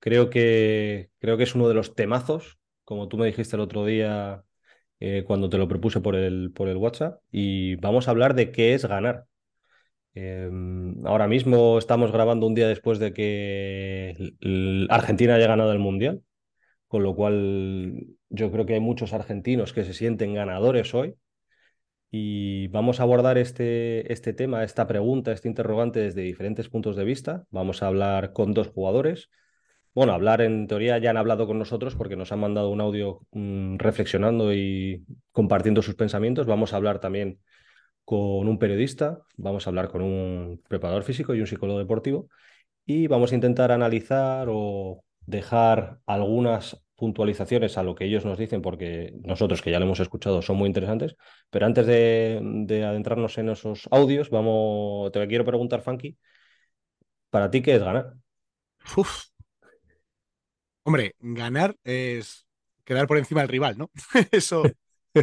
[0.00, 3.84] creo que, creo que es uno de los temazos, como tú me dijiste el otro
[3.86, 4.44] día
[5.00, 8.52] eh, cuando te lo propuse por el, por el WhatsApp, y vamos a hablar de
[8.52, 9.24] qué es ganar.
[10.14, 14.14] Em, ahora mismo estamos grabando un día después de que
[14.90, 16.22] Argentina haya ganado el Mundial,
[16.88, 21.16] con lo cual yo creo que hay muchos argentinos que se sienten ganadores hoy
[22.18, 27.04] y vamos a abordar este, este tema, esta pregunta, este interrogante desde diferentes puntos de
[27.04, 27.44] vista.
[27.50, 29.28] Vamos a hablar con dos jugadores.
[29.94, 33.20] Bueno, hablar en teoría ya han hablado con nosotros porque nos han mandado un audio
[33.32, 36.46] mm, reflexionando y compartiendo sus pensamientos.
[36.46, 37.40] Vamos a hablar también
[38.04, 42.28] con un periodista, vamos a hablar con un preparador físico y un psicólogo deportivo
[42.86, 48.62] y vamos a intentar analizar o dejar algunas puntualizaciones a lo que ellos nos dicen,
[48.62, 51.16] porque nosotros que ya lo hemos escuchado son muy interesantes,
[51.50, 56.16] pero antes de, adentrarnos en esos audios, vamos, te quiero preguntar, Funky,
[57.30, 58.14] ¿para ti qué es ganar?
[60.84, 62.46] Hombre, ganar es
[62.84, 63.90] quedar por encima del rival, ¿no?
[64.32, 64.62] Eso,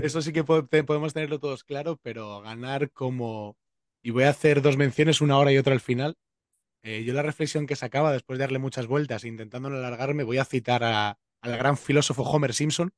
[0.02, 3.58] Eso sí que podemos tenerlo todos claro, pero ganar como...
[4.02, 6.16] Y voy a hacer dos menciones, una hora y otra al final.
[6.82, 10.40] Eh, yo la reflexión que sacaba después de darle muchas vueltas e intentando alargarme, voy
[10.40, 12.92] a citar a, al gran filósofo Homer Simpson,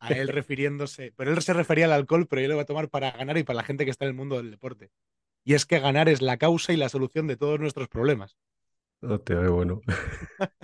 [0.00, 2.88] a él refiriéndose, pero él se refería al alcohol, pero yo lo voy a tomar
[2.88, 4.90] para ganar y para la gente que está en el mundo del deporte.
[5.44, 8.38] Y es que ganar es la causa y la solución de todos nuestros problemas.
[9.02, 9.82] No te veo bueno.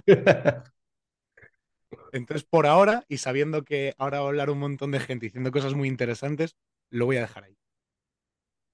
[2.12, 5.52] Entonces, por ahora, y sabiendo que ahora va a hablar un montón de gente diciendo
[5.52, 6.56] cosas muy interesantes,
[6.88, 7.58] lo voy a dejar ahí.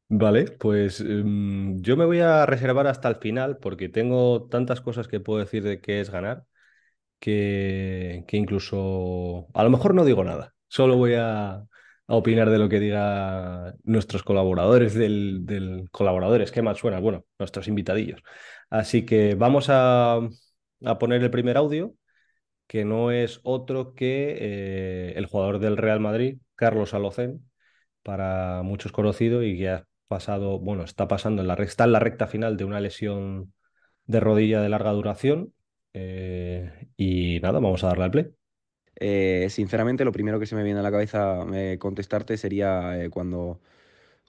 [0.09, 5.09] Vale, pues em, yo me voy a reservar hasta el final porque tengo tantas cosas
[5.09, 6.47] que puedo decir de qué es ganar
[7.18, 11.64] que, que incluso a lo mejor no digo nada, solo voy a,
[12.09, 17.00] opinar de lo que diga nuestros colaboradores del, del colaboradores, ¿qué más suena?
[17.00, 18.22] Bueno, nuestros invitadillos.
[18.70, 20.20] Así que vamos a,
[21.00, 21.94] poner el primer audio
[22.66, 27.48] que no es otro que eh, el jugador del Real Madrid, Carlos Alocén,
[28.02, 32.00] para muchos conocido y que ha pasado, bueno, está pasando en la, está en la
[32.00, 33.52] recta final de una lesión
[34.07, 35.52] de rodilla de larga duración.
[35.99, 38.27] Eh, y nada, vamos a darle al play.
[38.97, 41.47] Eh, sinceramente, lo primero que se me viene a la cabeza
[41.79, 43.61] contestarte sería cuando,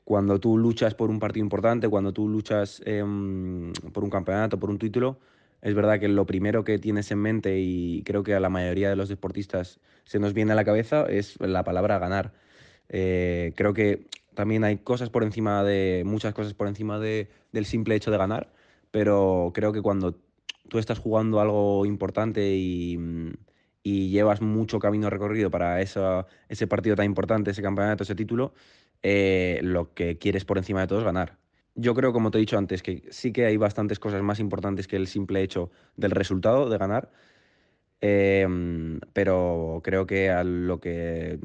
[0.06, 4.70] cuando tú luchas por un partido importante, cuando tú luchas em, por un campeonato, por
[4.70, 5.20] un título,
[5.62, 8.90] es verdad que lo primero que tienes en mente y creo que a la mayoría
[8.90, 12.34] de los deportistas se nos viene a la cabeza es la palabra ganar.
[12.90, 17.66] Eh, creo que también hay cosas por encima de, muchas cosas por encima de, del
[17.66, 18.54] simple hecho de ganar,
[18.92, 20.16] pero creo que cuando
[20.70, 22.98] tú estás jugando algo importante y,
[23.84, 28.54] y llevas mucho camino recorrido para ese partido tan importante, ese campeonato, ese título,
[29.04, 31.38] eh, lo que quieres por encima de todo es ganar
[31.78, 34.88] yo creo, como te he dicho antes, que sí que hay bastantes cosas más importantes
[34.88, 37.12] que el simple hecho del resultado, de ganar.
[38.02, 41.40] Em, pero creo que a lo que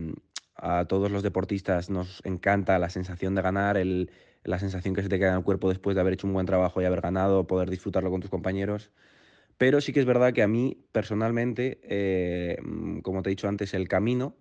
[0.57, 4.11] a todos los deportistas nos encanta la sensación de ganar, el,
[4.45, 6.47] la sensación que se te queda en el cuerpo después de haber hecho un buen
[6.47, 8.91] trabajo y haber ganado, poder disfrutarlo con tus compañeros.
[9.63, 12.57] Pero sí que es verdad que a mí, personalmente, eh,
[13.03, 14.35] como te he dicho antes, el camino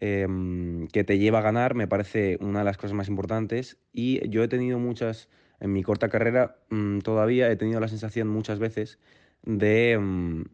[0.00, 4.28] Em, que te lleva a ganar me parece una de las cosas más importantes y
[4.28, 8.60] yo he tenido muchas, en mi corta carrera mm, todavía he tenido la sensación muchas
[8.60, 9.00] veces
[9.42, 10.44] de, mm,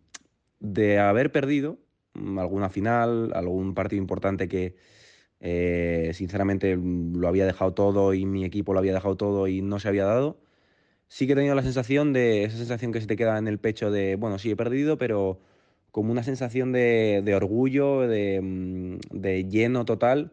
[0.61, 1.79] de haber perdido
[2.15, 4.77] mm, alguna final, algún partido importante que
[5.41, 9.79] eh, sinceramente lo había dejado todo y mi equipo lo había dejado todo y no
[9.79, 10.41] se había dado.
[11.15, 13.61] Sí que he tenido la sensación de esa sensación que se te queda en el
[13.61, 15.39] pecho de, bueno, sí he perdido, pero
[15.93, 20.33] como una sensación de, orgullo, mm, de, lleno total,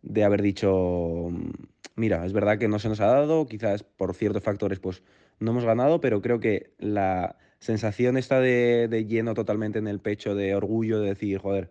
[0.00, 1.50] de haber dicho, mm,
[1.96, 5.02] mira, es verdad que no se nos ha dado, quizás por ciertos factores pues
[5.38, 10.00] no hemos ganado, pero creo que la sensación está de, de lleno totalmente en el
[10.00, 11.70] pecho, de orgullo, de decir, joder,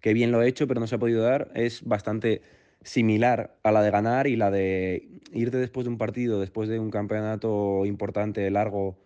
[0.00, 2.42] qué bien lo he hecho, pero no se ha podido dar, es bastante
[2.82, 6.78] similar a la de ganar y la de irte después de un partido, después de
[6.78, 8.98] un campeonato importante, largo,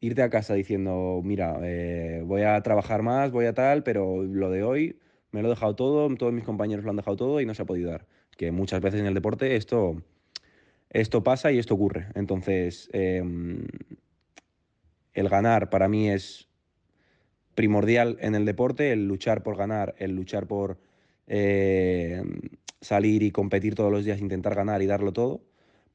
[0.00, 4.50] irte a casa diciendo, mira, eh, voy a trabajar más, voy a tal, pero lo
[4.50, 4.98] de hoy
[5.32, 7.62] me lo he dejado todo, todos mis compañeros lo han dejado todo y no se
[7.62, 8.06] ha podido dar.
[8.36, 10.02] Que muchas veces en el deporte esto,
[10.90, 12.06] esto pasa y esto ocurre.
[12.14, 13.66] Entonces, em,
[15.14, 16.48] el ganar para mí es
[17.54, 20.78] primordial en el deporte, el luchar por ganar, el luchar por
[21.26, 22.22] eh,
[22.86, 25.42] salir y competir todos los días, intentar ganar y darlo todo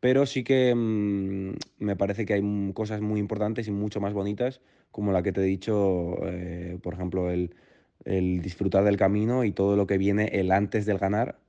[0.02, 4.60] pero sí que mm, me parece que hay cosas muy importantes y mucho más bonitas,
[4.92, 7.56] como la que te he dicho, eh, por ejemplo, el,
[8.04, 11.40] disfrutar del camino y todo lo que viene el antes del ganar,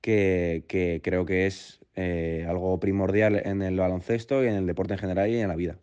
[0.00, 0.64] que,
[1.04, 5.28] creo que es eh, algo primordial en el baloncesto y en el deporte en general
[5.28, 5.78] y en la vida.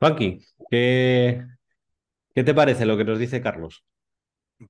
[0.00, 1.44] Paqui, ¿qué,
[2.34, 3.84] ¿qué te parece lo que nos dice Carlos?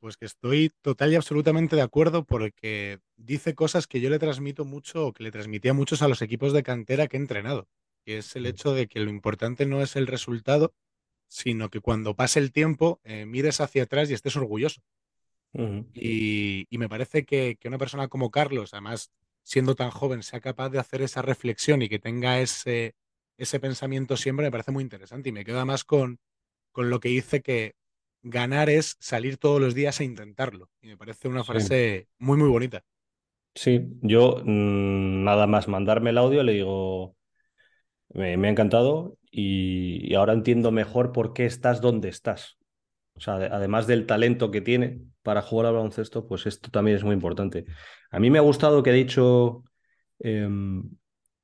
[0.00, 4.64] Pues que estoy total y absolutamente de acuerdo porque dice cosas que yo le transmito
[4.64, 7.68] mucho o que le transmitía muchos a los equipos de cantera que he entrenado,
[8.04, 8.46] que es el mm.
[8.46, 10.74] hecho de que lo importante no es el resultado,
[11.28, 14.82] sino que cuando pase el tiempo eh, mires hacia atrás y estés orgulloso.
[15.94, 19.10] y, me parece que, una persona como Carlos, además
[19.42, 22.94] siendo tan joven, sea capaz de hacer esa reflexión y que tenga ese,
[23.36, 26.20] ese pensamiento siempre, me parece muy interesante y me queda más con,
[26.70, 27.74] con lo que dice que
[28.22, 30.70] ganar es salir todos los días a intentarlo.
[30.80, 32.84] Y me parece una frase muy, muy bonita.
[33.54, 37.16] Sí, yo mm, nada más mandarme el audio le digo,
[38.10, 42.58] me, ha encantado y, ahora entiendo mejor por qué estás donde estás.
[43.14, 47.04] O sea, además del talento que tiene para jugar al baloncesto, pues esto también es
[47.04, 47.66] muy importante.
[48.10, 49.64] A mí me ha gustado que he dicho
[50.18, 50.90] em,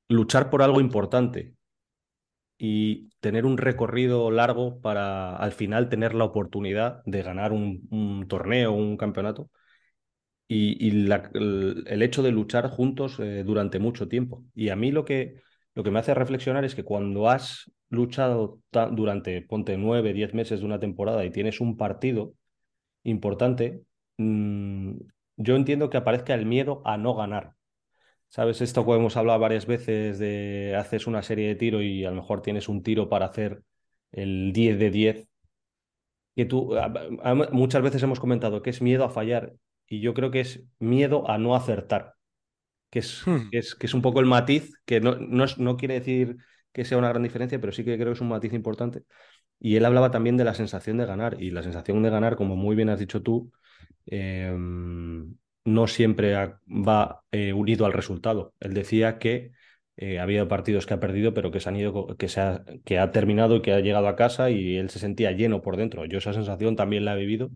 [0.07, 1.53] luchar por algo importante
[2.59, 8.73] y tener un recorrido largo para al final tener la oportunidad de ganar un, torneo
[8.73, 9.49] un campeonato.
[10.47, 14.43] y, el, hecho de luchar juntos eh, durante mucho tiempo.
[14.55, 15.35] Y a mí lo que,
[15.75, 18.59] lo que me hace reflexionar es que cuando has luchado
[18.91, 22.33] durante, ponte, nueve, diez meses de una temporada y tienes un partido
[23.03, 23.83] importante,
[24.17, 24.93] mm,
[25.37, 27.53] yo entiendo que aparezca el miedo a no ganar.
[28.29, 28.61] ¿Sabes?
[28.61, 32.17] Esto que hemos hablado varias veces de haces una serie de tiro y a lo
[32.17, 33.63] mejor tienes un tiro para hacer
[34.11, 35.27] el 10 de 10.
[36.35, 36.75] Que tú,
[37.51, 39.53] muchas veces hemos comentado que es miedo a fallar
[39.87, 42.13] y yo creo que es miedo a no acertar,
[42.91, 43.49] que es, hmm.
[43.51, 46.37] es, que es un poco el matiz, que no, no, no quiere decir
[46.71, 49.03] que sea una gran diferencia, pero sí que creo que es un matiz importante.
[49.59, 52.55] Y él hablaba también de la sensación de ganar, y la sensación de ganar, como
[52.55, 53.51] muy bien has dicho tú,
[54.05, 54.55] eh,
[55.69, 56.35] no siempre
[56.67, 58.53] va eh, unido al resultado.
[58.59, 59.51] Él decía que
[59.97, 62.63] eh, ha habido partidos que ha perdido, pero que se han ido, que, se ha,
[62.85, 65.77] que ha terminado y que ha llegado a casa y él se sentía lleno por
[65.77, 66.05] dentro.
[66.05, 67.51] Yo esa sensación también la he vivido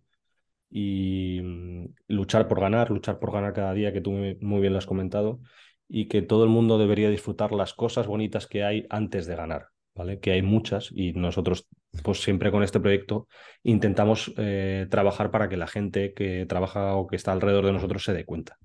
[0.70, 4.80] y mm, luchar por ganar, luchar por ganar cada día, que tú muy bien lo
[4.80, 5.40] has comentado,
[5.88, 9.68] y que todo el mundo debería disfrutar las cosas bonitas que hay antes de ganar.
[9.96, 10.20] ¿vale?
[10.20, 11.68] Que hay muchas y nosotros,
[12.02, 13.28] pues siempre con este proyecto
[13.62, 18.04] intentamos eh, trabajar para que la gente que trabaja o que está alrededor de nosotros
[18.04, 18.58] se dé cuenta.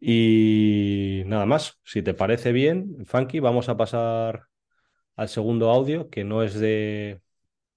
[0.00, 4.46] Y nada más, si te parece bien, Funky, vamos a pasar
[5.14, 7.20] al segundo audio, que no es de,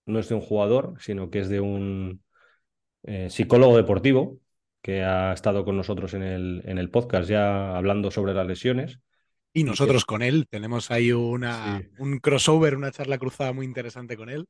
[0.06, 2.24] no es de un jugador, sino que es de un
[3.04, 4.40] eh, psicólogo deportivo
[4.82, 9.00] que ha estado con nosotros en el, en el podcast ya hablando sobre las lesiones
[9.56, 14.30] y nosotros con él tenemos ahí una, un crossover, una charla cruzada muy interesante con
[14.30, 14.48] él.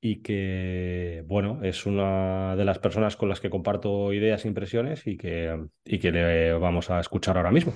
[0.00, 5.06] Y que, bueno, es una de las personas con las que comparto ideas e impresiones
[5.06, 7.72] y que, y que le vamos a escuchar ahora mismo.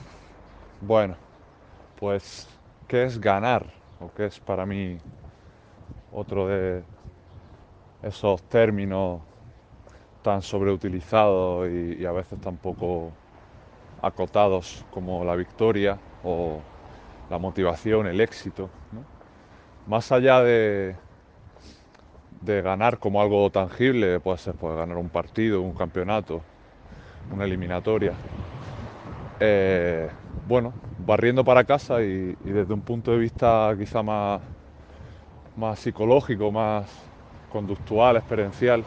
[0.80, 1.16] Bueno,
[1.96, 2.48] pues,
[2.88, 3.72] ¿qué es ganar?
[4.00, 5.02] ¿O qué es para mí
[6.10, 6.84] otro de
[8.02, 9.22] esos términos
[10.22, 13.12] tan sobreutilizados y, y a veces tan poco
[14.02, 16.60] acotados como la victoria o
[17.30, 18.70] la motivación, el éxito.
[19.86, 20.96] Más allá de,
[22.40, 26.42] de ganar como algo tangible, puede ser pues, ganar un partido, un campeonato,
[27.32, 28.12] una eliminatoria.
[29.40, 30.08] Eh,
[30.46, 30.72] bueno,
[31.06, 34.40] barriendo para casa y, desde un punto de vista quizá más,
[35.56, 36.86] más psicológico, más
[37.50, 38.84] conductual, experiencial,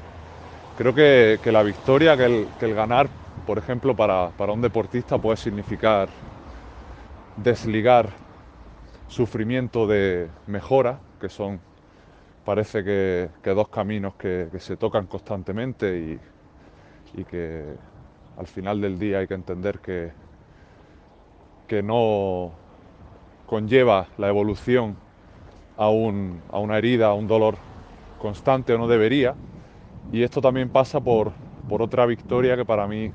[0.78, 3.08] creo que, la victoria, que el, ganar,
[3.46, 6.10] por ejemplo, para, para un deportista puede significar
[7.38, 8.10] desligar
[9.08, 11.60] sufrimiento de mejora, que son,
[12.46, 16.20] parece que, dos caminos que, se tocan constantemente
[17.16, 17.76] y, que
[18.38, 20.12] al final del día hay que entender que,
[21.68, 22.52] que no
[23.46, 24.96] conlleva la evolución
[25.78, 27.58] a, a una herida, a un dolor
[28.18, 29.36] constante o no debería.
[30.14, 31.34] Y esto también pasa por,
[31.68, 33.12] por otra victoria que para mí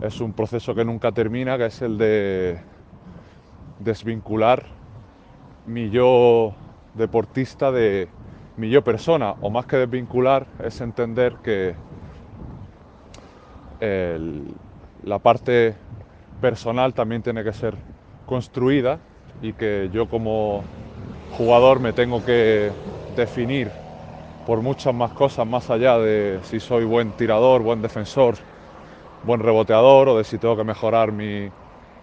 [0.00, 2.60] es un proceso que nunca termina, que es el de
[3.78, 4.64] desvincular
[5.66, 6.54] mi yo
[6.94, 8.08] deportista de
[8.56, 11.76] mi yo persona, o más que desvincular es entender que
[13.80, 15.76] la parte
[16.40, 17.74] personal también tiene que ser
[18.26, 18.98] construida
[19.40, 20.64] y que yo como
[21.30, 22.72] jugador me tengo que
[23.14, 23.70] definir
[24.44, 28.36] por muchas más cosas más allá de si soy buen tirador, buen defensor,
[29.22, 31.50] buen reboteador o de si tengo que mejorar mi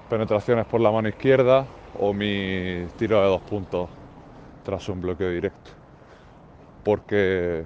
[0.10, 1.66] penetraciones por la mano izquierda
[2.00, 3.90] o mi tiro de dos puntos
[4.64, 5.72] tras un bloqueo directo.
[6.84, 7.64] Porque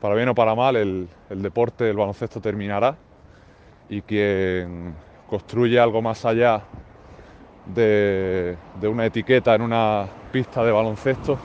[0.00, 2.96] para bien o para mal el, deporte del baloncesto terminará
[3.88, 4.94] y quien
[5.28, 6.62] construye algo más allá
[7.66, 11.38] de, una etiqueta en una pista de baloncesto,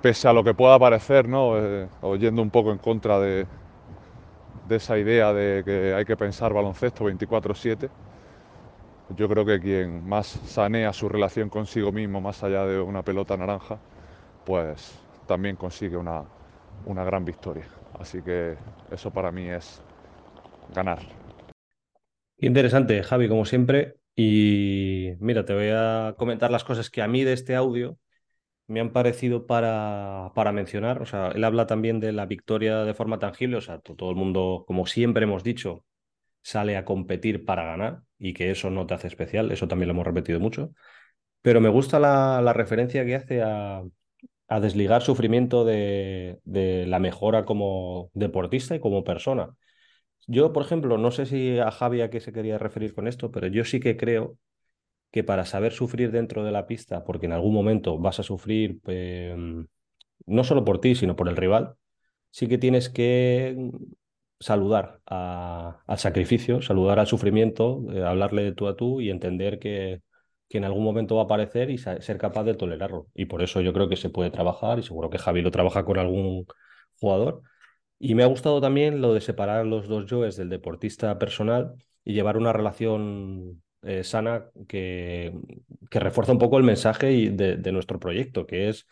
[0.00, 1.58] pese a lo que pueda parecer, ¿no?
[1.58, 3.46] Eh, oyendo un poco en contra de,
[4.72, 7.90] de esa idea de que hay que pensar baloncesto 24/7,
[9.16, 13.36] yo creo que quien más sanea su relación consigo mismo más allá de una pelota
[13.36, 13.78] naranja,
[14.46, 14.94] pues
[15.26, 16.22] también consigue una,
[16.86, 17.66] una gran victoria.
[17.98, 18.56] Así que
[18.90, 19.80] eso para mí es
[20.74, 21.00] ganar.
[22.38, 23.98] Interesante, Javi, como siempre.
[24.16, 27.98] Y mira, te voy a comentar las cosas que a mí de este audio
[28.72, 31.02] me han parecido para, para mencionar.
[31.02, 33.56] O sea, él habla también de la victoria de forma tangible.
[33.58, 35.84] O sea, todo el mundo, como siempre hemos dicho,
[36.42, 39.94] sale a competir para ganar y que eso no te hace especial, eso también lo
[39.94, 40.72] hemos repetido mucho.
[41.42, 43.82] Pero me gusta la, referencia que hace a,
[44.60, 49.50] desligar sufrimiento de, la mejora como deportista y como persona.
[50.26, 53.30] Yo, por ejemplo, no sé si a Javi a qué se quería referir con esto,
[53.32, 54.38] pero yo sí que creo
[55.12, 58.80] que para saber sufrir dentro de la pista, porque en algún momento vas a sufrir
[58.86, 59.66] em,
[60.26, 61.76] no solo por ti, sino por el rival,
[62.30, 63.56] sí que tienes que
[64.40, 70.02] saludar al sacrificio, saludar al sufrimiento, eh, hablarle de tú a tú y entender que,
[70.48, 73.08] que en algún momento va a aparecer y ser capaz de tolerarlo.
[73.14, 75.84] Y por eso yo creo que se puede trabajar y seguro que Javi lo trabaja
[75.84, 76.46] con algún
[77.00, 77.42] jugador.
[77.98, 82.14] Y me ha gustado también lo de separar los dos yoes del deportista personal y
[82.14, 85.32] llevar una relación eh, sana que,
[85.90, 88.86] que, refuerza un poco el mensaje de, de nuestro proyecto, que es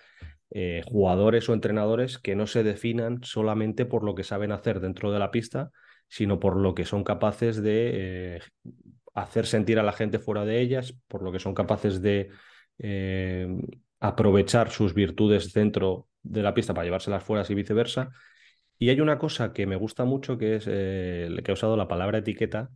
[0.51, 5.12] eh, jugadores o entrenadores que no se definan solamente por lo que saben hacer dentro
[5.12, 5.70] de la pista,
[6.09, 8.41] sino por lo que son capaces de eh,
[9.14, 12.30] hacer sentir a la gente fuera de ellas, por lo que son capaces de
[14.01, 18.11] aprovechar sus virtudes dentro de la pista para llevárselas fuera y viceversa.
[18.78, 22.18] Y hay una cosa que me gusta mucho, que es que he usado la palabra
[22.18, 22.70] etiqueta,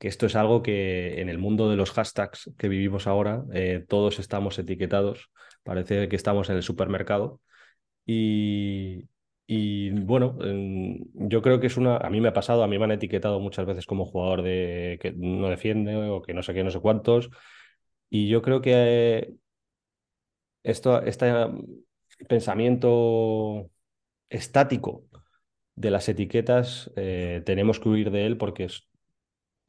[0.00, 3.44] que esto es algo que en el mundo de los hashtags que vivimos ahora,
[3.88, 5.30] todos estamos etiquetados
[5.62, 7.40] parece que estamos en el supermercado.
[8.06, 9.08] Y,
[9.46, 10.38] y bueno,
[11.14, 11.98] yo creo que es una.
[11.98, 14.98] A mí me ha pasado, a mí me han etiquetado muchas veces como jugador de
[15.02, 17.30] que no defiende o que no sé qué, no sé cuántos.
[18.10, 19.34] Y yo creo que
[20.62, 21.32] esto, este
[22.28, 23.70] pensamiento
[24.30, 25.04] estático
[25.76, 28.89] de las etiquetas eh, tenemos que huir de él porque es,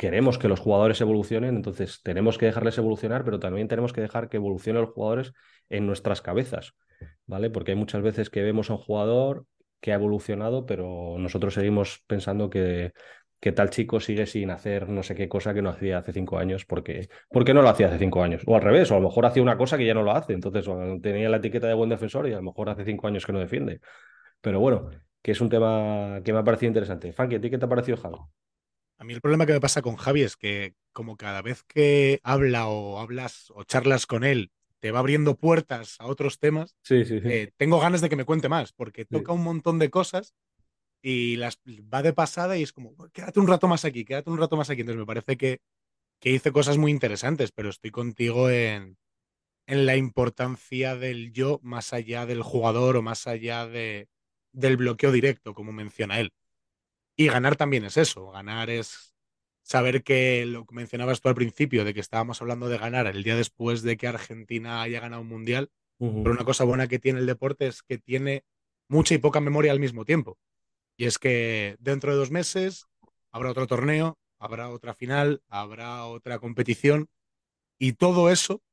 [0.01, 4.29] queremos que los jugadores evolucionen, entonces tenemos que dejarles evolucionar, pero también tenemos que dejar
[4.29, 5.31] que evolucionen los jugadores
[5.69, 6.73] en nuestras cabezas,
[7.27, 7.51] ¿vale?
[7.51, 9.45] Porque hay muchas veces que vemos a un jugador
[9.79, 12.93] que ha evolucionado, pero nosotros seguimos pensando que,
[13.39, 16.39] que tal chico sigue sin hacer no sé qué cosa que no hacía hace cinco
[16.39, 18.41] años, porque, porque no lo hacía hace cinco años.
[18.47, 20.33] O al revés, o a lo mejor hacía una cosa que ya no lo hace,
[20.33, 20.65] entonces
[21.03, 23.39] tenía la etiqueta de buen defensor y a lo mejor hace cinco años que no
[23.39, 23.81] defiende.
[24.41, 24.89] Pero bueno,
[25.21, 27.13] que es un tema que me ha parecido interesante.
[27.13, 28.31] Funky, ¿a ti qué te ha parecido Jalo?
[29.01, 32.19] A mí el problema que me pasa con Javi es que como cada vez que
[32.21, 37.03] habla o hablas o charlas con él te va abriendo puertas a otros temas, sí,
[37.05, 40.35] sí, eh, tengo ganas de que me cuente más, porque toca un montón de cosas
[41.01, 41.57] y las
[41.91, 44.69] va de pasada y es como, quédate un rato más aquí, quédate un rato más
[44.69, 44.81] aquí.
[44.81, 45.61] Entonces me parece que,
[46.19, 48.97] que hice cosas muy interesantes, pero estoy contigo en,
[49.65, 54.09] en la importancia del yo más allá del jugador o más allá de,
[54.51, 56.31] del bloqueo directo, como menciona él.
[57.21, 59.13] Y ganar también es eso, ganar es
[59.61, 63.21] saber que lo que mencionabas tú al principio, de que estábamos hablando de ganar el
[63.21, 65.69] día después de que Argentina haya ganado un mundial,
[65.99, 68.43] pero una cosa buena que tiene el deporte es que tiene
[68.87, 70.39] mucha y poca memoria al mismo tiempo.
[70.97, 72.87] Y es que dentro de dos meses
[73.29, 77.07] habrá otro torneo, habrá otra final, habrá otra competición,
[77.77, 78.63] y todo eso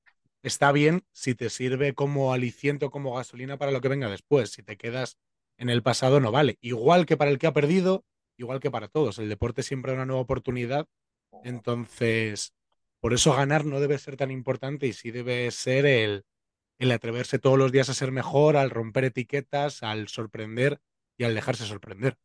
[0.42, 4.52] está bien si te sirve como aliciente o como gasolina para lo que venga después.
[4.52, 5.18] Si te quedas
[5.58, 6.56] en el pasado no vale.
[6.62, 8.06] Igual que para el que ha perdido,
[8.38, 9.18] igual que para todos.
[9.18, 10.86] El deporte siempre es una nueva oportunidad.
[11.44, 12.54] Entonces,
[13.00, 16.24] por eso ganar no debe ser tan importante y sí debe ser el,
[16.78, 20.80] el atreverse todos los días a ser mejor, al romper etiquetas, al sorprender
[21.16, 22.16] y al dejarse sorprender.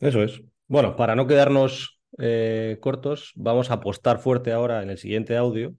[0.00, 0.42] Eso es.
[0.66, 5.74] Bueno, para no quedarnos eh, cortos, vamos a apostar fuerte ahora en el siguiente audio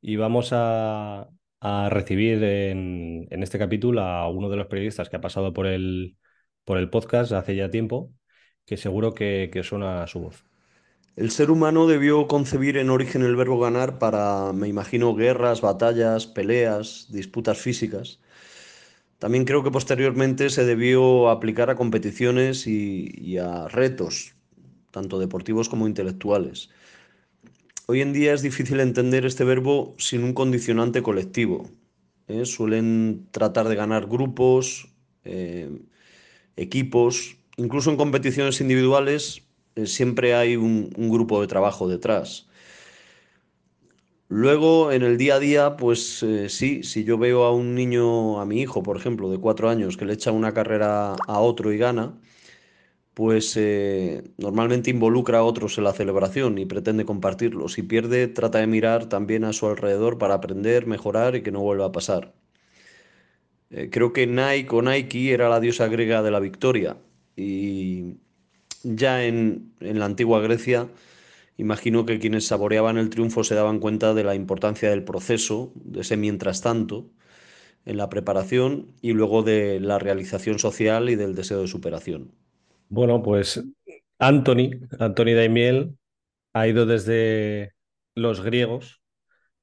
[0.00, 1.28] y vamos a,
[1.60, 5.66] a recibir en, en, este capítulo a uno de los periodistas que ha pasado por
[5.66, 6.16] el,
[6.64, 8.12] por el podcast hace ya tiempo
[8.66, 10.44] que seguro que, suena su voz.
[11.14, 16.26] El ser humano debió concebir en origen el verbo ganar para, me imagino, guerras, batallas,
[16.26, 18.18] peleas, disputas físicas.
[19.18, 24.34] También creo que posteriormente se debió aplicar a competiciones y, y a retos,
[24.90, 26.68] tanto deportivos como intelectuales.
[27.86, 31.70] Hoy en día es difícil entender este verbo sin un condicionante colectivo.
[32.28, 32.44] ¿eh?
[32.44, 34.88] Suelen tratar de ganar grupos,
[35.24, 35.70] eh,
[36.56, 39.42] equipos, incluso en competiciones individuales
[39.76, 42.48] eh, siempre hay un, grupo de trabajo detrás.
[44.28, 48.40] Luego, en el día a día, pues eh, sí, si yo veo a un niño,
[48.40, 51.72] a mi hijo, por ejemplo, de cuatro años, que le echa una carrera a otro
[51.72, 52.18] y gana,
[53.14, 57.68] pues eh, normalmente involucra a otros en la celebración y pretende compartirlo.
[57.68, 61.60] Si pierde, trata de mirar también a su alrededor para aprender, mejorar y que no
[61.60, 62.34] vuelva a pasar.
[63.90, 66.96] Creo que Nike o Nike era la diosa griega de la victoria
[67.36, 68.16] y
[68.82, 70.88] ya en, en, la antigua Grecia,
[71.56, 76.00] imagino que quienes saboreaban el triunfo se daban cuenta de la importancia del proceso, de
[76.00, 77.10] ese mientras tanto,
[77.84, 82.32] en la preparación y luego de la realización social y del deseo de superación.
[82.88, 83.62] Bueno, pues
[84.18, 85.96] Anthony, Anthony Daimiel,
[86.52, 87.74] ha ido desde
[88.14, 89.02] los griegos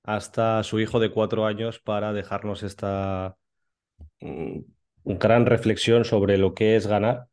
[0.04, 3.36] hasta su hijo de cuatro años para dejarnos esta
[4.20, 4.60] mm,
[5.06, 7.28] gran reflexión sobre lo que es ganar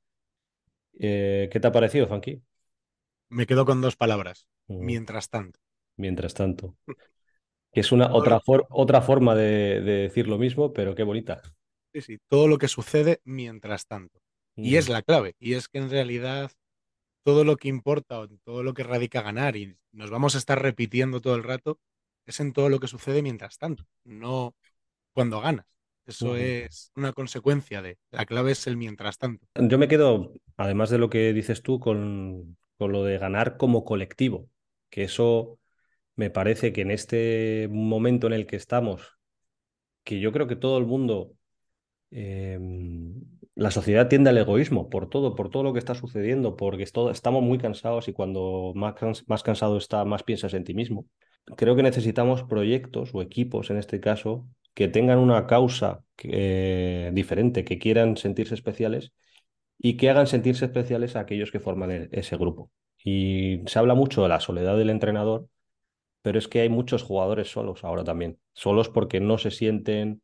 [1.00, 2.42] eh, ¿Qué te ha parecido, Funky?
[3.28, 4.46] Me quedo con dos palabras.
[4.66, 4.84] Uh -huh.
[4.84, 5.58] Mientras tanto.
[5.96, 6.76] Mientras tanto.
[7.72, 11.40] Que es una otra, for otra forma de, de, decir lo mismo, pero qué bonita.
[11.92, 14.18] Sí, sí, todo lo que sucede mientras tanto.
[14.56, 14.66] Uh -huh.
[14.66, 15.36] Y es la clave.
[15.38, 16.50] Y es que en realidad
[17.22, 20.60] todo lo que importa o todo lo que radica ganar y nos vamos a estar
[20.60, 21.78] repitiendo todo el rato,
[22.26, 24.54] es en todo lo que sucede mientras tanto, no
[25.12, 25.66] cuando ganas.
[26.10, 29.46] Eso es una consecuencia de, la clave es el mientras tanto.
[29.54, 33.84] Yo me quedo, además de lo que dices tú, con, con lo de ganar como
[33.84, 34.48] colectivo,
[34.88, 35.58] que eso
[36.16, 39.18] me parece que en este momento en el que estamos,
[40.04, 41.32] que yo creo que todo el mundo,
[42.10, 43.14] em,
[43.54, 47.42] la sociedad tiende al egoísmo por todo, por todo lo que está sucediendo, porque estamos
[47.42, 48.94] muy cansados y cuando más,
[49.28, 51.06] más cansado está, más piensas en ti mismo.
[51.56, 57.64] Creo que necesitamos proyectos o equipos, en este caso, que tengan una causa eh, diferente,
[57.64, 59.12] que quieran sentirse especiales
[59.78, 62.70] y que hagan sentirse especiales a aquellos que forman e-, ese grupo.
[63.04, 65.48] Y se habla mucho de la soledad del entrenador,
[66.22, 70.22] pero es que hay muchos jugadores solos ahora también, solos porque no se sienten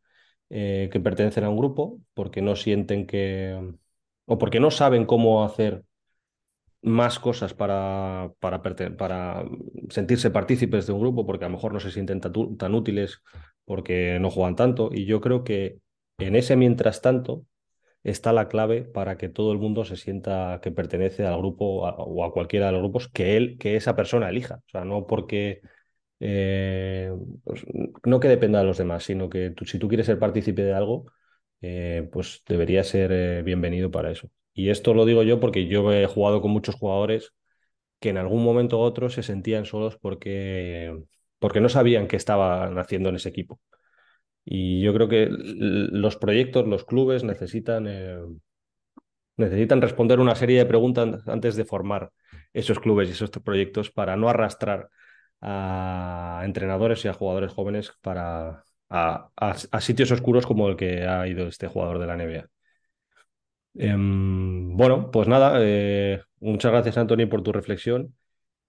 [0.50, 3.58] eh, que pertenecen a un grupo, porque no sienten que,
[4.26, 5.84] o porque no saben cómo hacer
[6.86, 9.44] más cosas para, para,
[9.90, 13.22] sentirse partícipes de un grupo, porque a lo mejor no se sienten tan útiles
[13.64, 14.90] porque no juegan tanto.
[14.92, 15.80] Y yo creo que
[16.18, 17.44] en ese mientras tanto
[18.04, 22.24] está la clave para que todo el mundo se sienta que pertenece al grupo o
[22.24, 24.56] a cualquiera de los grupos que él, que esa persona elija.
[24.66, 25.62] O sea, no porque
[26.20, 27.12] eh,
[27.44, 27.64] pues,
[28.04, 31.06] no que dependa de los demás, sino que si tú quieres ser partícipe de algo,
[31.60, 34.30] eh, pues debería ser eh, bienvenido para eso.
[34.56, 37.34] Y esto lo digo yo porque yo he jugado con muchos jugadores
[38.00, 40.96] que en algún momento u otro se sentían solos porque,
[41.38, 43.60] porque no sabían qué estaban haciendo en ese equipo.
[44.44, 47.86] Y yo creo que los proyectos, los clubes necesitan,
[49.36, 52.10] necesitan responder una serie de preguntas antes de formar
[52.52, 54.88] esos clubes y esos proyectos para no arrastrar
[55.42, 61.46] a entrenadores y a jugadores jóvenes para a, sitios oscuros como el que ha ido
[61.46, 62.48] este jugador de la NBA.
[63.78, 68.14] Em, bueno, pues nada, eh, muchas gracias Anthony por tu reflexión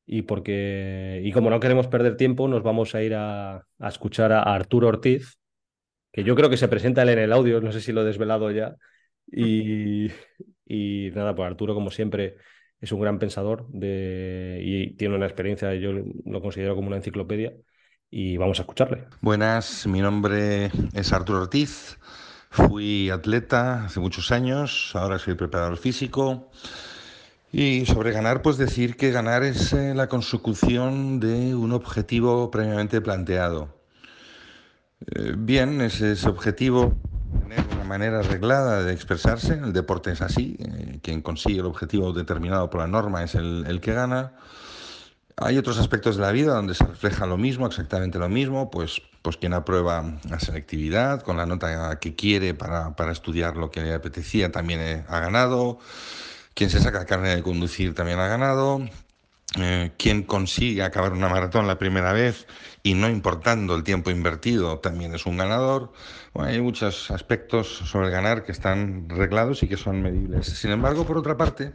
[0.05, 4.41] y porque y como no queremos perder tiempo, nos vamos a ir a, escuchar a
[4.41, 5.38] Arturo Ortiz,
[6.12, 8.05] que yo creo que se presenta él en el audio, no sé si lo he
[8.05, 8.76] desvelado ya.
[9.30, 10.10] Y,
[10.66, 12.38] y nada, pues Arturo, como siempre,
[12.80, 17.53] es un gran pensador y tiene una experiencia, yo lo considero como una enciclopedia,
[18.10, 19.05] y vamos a escucharle.
[19.22, 21.97] Buenas, mi nombre es Arturo Ortiz,
[22.50, 26.50] fui atleta hace muchos años, ahora soy preparador físico.
[27.52, 33.00] Y sobre ganar, pues decir que ganar es eh, la consecución de un objetivo previamente
[33.02, 33.70] planteado.
[35.06, 36.98] Eh, bien, ese, ese objetivo
[37.39, 39.54] tener una manera arreglada de expresarse.
[39.54, 40.58] El deporte es así.
[40.60, 44.34] Eh, quien consigue el objetivo determinado por la norma es el, que gana.
[45.39, 49.03] Hay otros aspectos de la vida donde se refleja lo mismo, exactamente lo mismo, pues,
[49.21, 53.81] pues quien aprueba la selectividad con la nota que quiere para, para estudiar lo que
[53.81, 55.77] le apetecía también eh, ha ganado,
[56.55, 58.81] quien se saca carne de conducir también ha ganado,
[59.59, 62.47] eh, quien consigue acabar una maratón la primera vez
[62.81, 65.93] y no importando el tiempo invertido también es un ganador.
[66.33, 70.47] hay muchos aspectos sobre ganar que están reglados y que son medibles.
[70.47, 71.73] Sin embargo, por otra parte,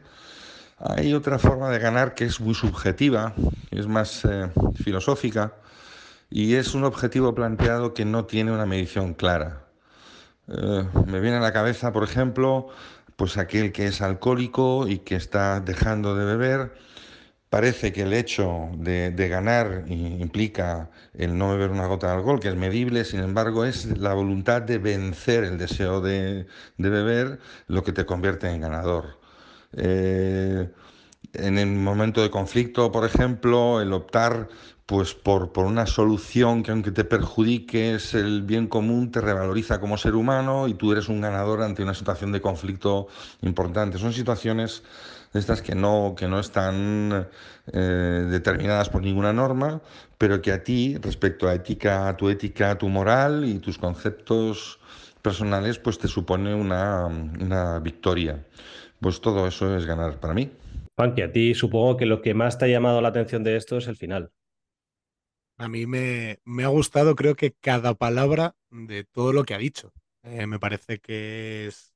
[0.83, 3.35] hay otra forma de ganar que es muy subjetiva,
[3.71, 5.55] es más eh, filosófica
[6.31, 9.65] y es un objetivo planteado que no tiene una medición clara.
[10.49, 12.69] Eh, me viene a la cabeza, por ejemplo,
[13.17, 16.73] pues aquel que es alcohólico y que está dejando de beber
[17.53, 22.49] Parece que el hecho de, ganar implica el no beber una gota de alcohol, que
[22.49, 26.47] es medible, sin embargo es la voluntad de vencer el deseo de,
[26.79, 29.21] beber lo que te convierte en ganador.
[29.77, 30.71] Eh,
[31.35, 34.49] en el momento de conflicto, por ejemplo, el optar
[34.87, 39.81] pues por, por, una solución que aunque te perjudique es el bien común, te revaloriza
[39.81, 43.07] como ser humano y tú eres un ganador ante una situación de conflicto
[43.41, 43.99] importante.
[43.99, 44.83] Son situaciones
[45.35, 47.29] estas que no, que no están
[47.73, 49.81] eh, determinadas por ninguna norma,
[50.19, 53.79] pero que a ti, respecto a ética, a tu ética, a tu moral y tus
[53.79, 54.79] conceptos
[55.23, 58.45] personales, pues te supone una, una victoria.
[59.03, 60.51] Pues todo eso es ganar para mí.
[60.95, 63.77] Panky, a ti supongo que lo que más te ha llamado la atención de esto
[63.77, 64.31] es el final.
[65.59, 69.59] A mí me, me ha gustado, creo que cada palabra de todo lo que ha
[69.59, 69.93] dicho.
[70.23, 71.93] Eh, me parece que es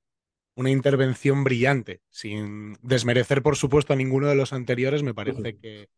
[0.56, 5.04] una intervención brillante, sin desmerecer, por supuesto, a ninguno de los anteriores.
[5.04, 5.88] Me parece que,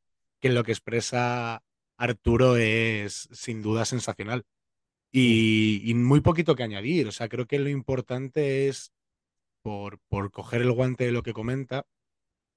[0.43, 1.63] lo que expresa
[1.97, 4.45] Arturo es sin duda sensacional.
[5.11, 7.09] Y, muy poquito que añadir.
[7.09, 8.93] O sea, creo que lo importante es,
[9.69, 11.87] por, por coger el guante de lo que comenta,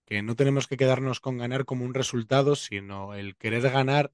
[0.06, 4.14] que no tenemos que quedarnos con ganar como un resultado, sino el querer ganar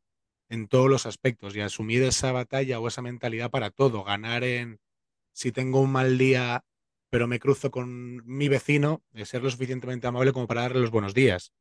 [0.49, 4.03] en todos los aspectos y asumir esa batalla o esa mentalidad para todo.
[4.03, 4.79] Ganar en
[5.31, 6.65] si tengo un mal día
[7.11, 10.91] pero me cruzo con mi vecino de ser lo suficientemente amable como para darle los
[10.91, 11.53] buenos días.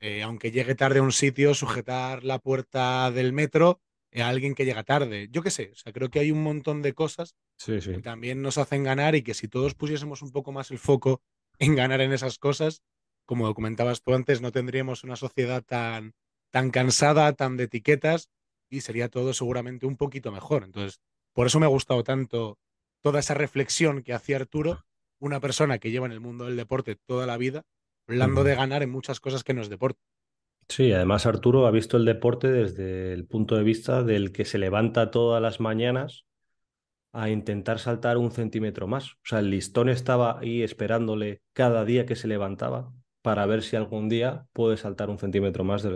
[0.00, 3.80] Eh, aunque llegue tarde a un sitio, sujetar la puerta del metro
[4.14, 5.28] a alguien que llega tarde.
[5.30, 8.58] Yo qué sé, o sea, creo que hay un montón de cosas que también nos
[8.58, 11.22] hacen ganar y que si todos pusiésemos un poco más el foco
[11.58, 12.82] en ganar en esas cosas,
[13.26, 16.14] como comentabas tú antes, no tendríamos una sociedad tan,
[16.50, 18.30] tan cansada, tan de etiquetas
[18.68, 20.64] y sería todo seguramente un poquito mejor.
[20.64, 21.00] Entonces,
[21.32, 22.58] por eso me ha gustado tanto
[23.02, 24.84] toda esa reflexión que hacía Arturo
[25.20, 27.62] una persona que lleva en el mundo del deporte toda la vida,
[28.08, 30.00] hablando de ganar en muchas cosas que no es deporte.
[30.70, 34.56] Sí, además Arturo ha visto el deporte desde el punto de vista del que se
[34.56, 36.26] levanta todas las mañanas
[37.12, 39.12] a intentar saltar un centímetro más.
[39.14, 42.92] O sea, el listón estaba ahí esperándole cada día que se levantaba
[43.22, 45.86] para ver si algún día puede saltar un centímetro más.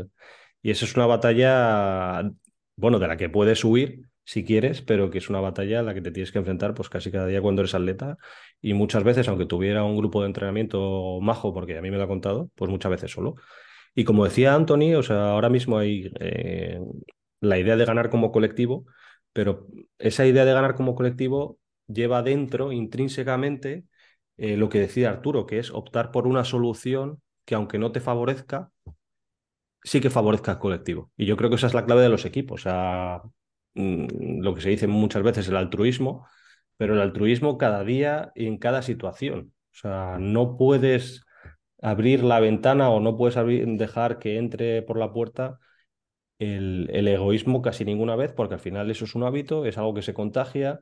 [0.62, 2.30] Y eso es una batalla,
[2.76, 5.94] bueno, de la que puedes huir, si quieres, pero que es una batalla a la
[5.94, 8.18] que te tienes que enfrentar pues casi cada día cuando eres atleta
[8.60, 12.04] y muchas veces, aunque tuviera un grupo de entrenamiento majo, porque a mí me lo
[12.04, 13.36] ha contado, pues muchas veces solo.
[13.94, 16.80] Y como decía Anthony, o sea, ahora mismo hay eh,
[17.40, 18.86] la idea de ganar como colectivo,
[19.32, 19.66] pero
[19.98, 23.84] esa idea de ganar como colectivo lleva dentro intrínsecamente
[24.36, 28.00] eh, lo que decía Arturo, que es optar por una solución que aunque no te
[28.00, 28.70] favorezca,
[29.82, 31.10] sí que favorezca al colectivo.
[31.16, 32.60] Y yo creo que esa es la clave de los equipos.
[32.60, 33.22] O sea,
[33.74, 36.26] Mm, lo que se dice muchas veces el altruismo,
[36.76, 39.52] pero el altruismo cada día y en cada situación.
[39.72, 41.23] O sea, no puedes
[41.84, 43.36] abrir la ventana o no puedes
[43.78, 45.60] dejar que entre por la puerta
[46.38, 50.02] el, egoísmo casi ninguna vez, porque al final eso es un hábito, es algo que
[50.02, 50.80] se contagia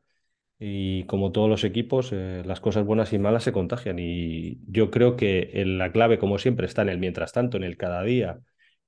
[0.59, 3.99] y como todos los equipos, eh, las cosas buenas y malas se contagian.
[3.99, 7.77] Y yo creo que la clave, como siempre, está en el mientras tanto, en el
[7.77, 8.41] cada día,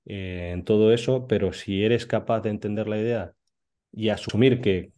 [0.07, 3.35] eh, en todo eso, pero si eres capaz de entender la idea
[3.93, 4.93] y asumir que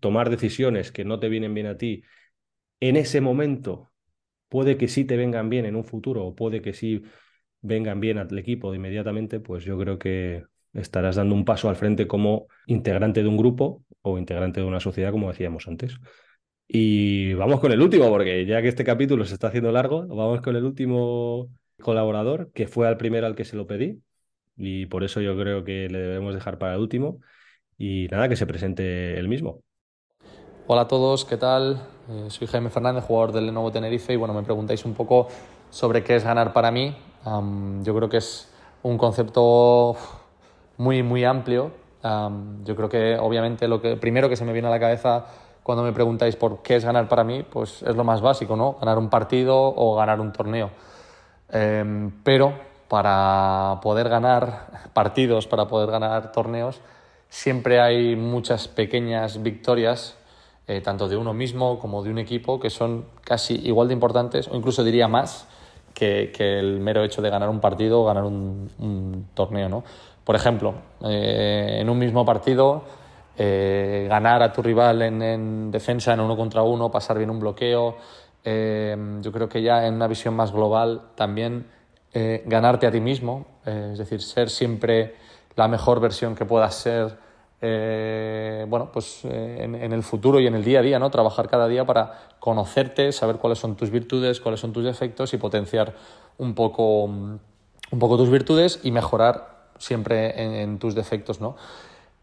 [0.00, 2.02] tomar decisiones que no te vienen bien a ti
[2.80, 3.93] en ese momento
[4.54, 7.02] puede que sí te vengan bien en un futuro o puede que sí
[7.60, 12.06] vengan bien al equipo inmediatamente, pues yo creo que estarás dando un paso al frente
[12.06, 15.98] como integrante de un grupo o integrante de una sociedad, como decíamos antes.
[16.68, 20.40] Y vamos con el último, porque ya que este capítulo se está haciendo largo, vamos
[20.40, 21.50] con el último
[21.80, 24.02] colaborador, que fue al primero al que se lo pedí,
[24.56, 27.18] y por eso yo creo que le debemos dejar para el último,
[27.76, 29.64] y nada, que se presente el mismo.
[30.66, 31.78] Hola a todos, ¿qué tal?
[32.08, 35.28] Eh, soy Jaime Fernández, jugador del Lenovo Tenerife y bueno, me preguntáis un poco
[35.68, 36.96] sobre qué es ganar para mí.
[37.82, 38.50] yo creo que es
[38.82, 39.94] un concepto
[40.78, 41.70] muy, muy amplio.
[42.64, 45.26] yo creo que obviamente lo que primero que se me viene a la cabeza
[45.62, 48.78] cuando me preguntáis por qué es ganar para mí, pues es lo más básico, ¿no?
[48.80, 50.70] Ganar un partido o ganar un torneo.
[51.50, 52.54] Em, pero
[52.88, 56.80] para poder ganar partidos, para poder ganar torneos,
[57.28, 60.16] siempre hay muchas pequeñas victorias,
[60.66, 64.48] eh, tanto de uno mismo como de un equipo, que son casi igual de importantes,
[64.48, 65.46] o incluso diría más,
[65.92, 69.68] que, el mero hecho de ganar un partido o ganar un, torneo.
[69.68, 69.84] ¿no?
[70.24, 72.82] Por ejemplo, eh, en un mismo partido,
[73.36, 77.96] eh, ganar a tu rival en, defensa en uno contra uno, pasar bien un bloqueo,
[78.44, 81.66] yo creo que ya en una visión más global también
[82.44, 85.14] ganarte a ti mismo, es decir, ser siempre
[85.56, 87.23] la mejor versión que puedas ser
[87.66, 91.08] eh, bueno, pues eh, en, el futuro y en el día a día, ¿no?
[91.08, 95.38] Trabajar cada día para conocerte, saber cuáles son tus virtudes, cuáles son tus defectos y
[95.38, 95.94] potenciar
[96.36, 97.40] un poco, un
[97.98, 101.56] poco tus virtudes y mejorar siempre en, tus defectos, ¿no?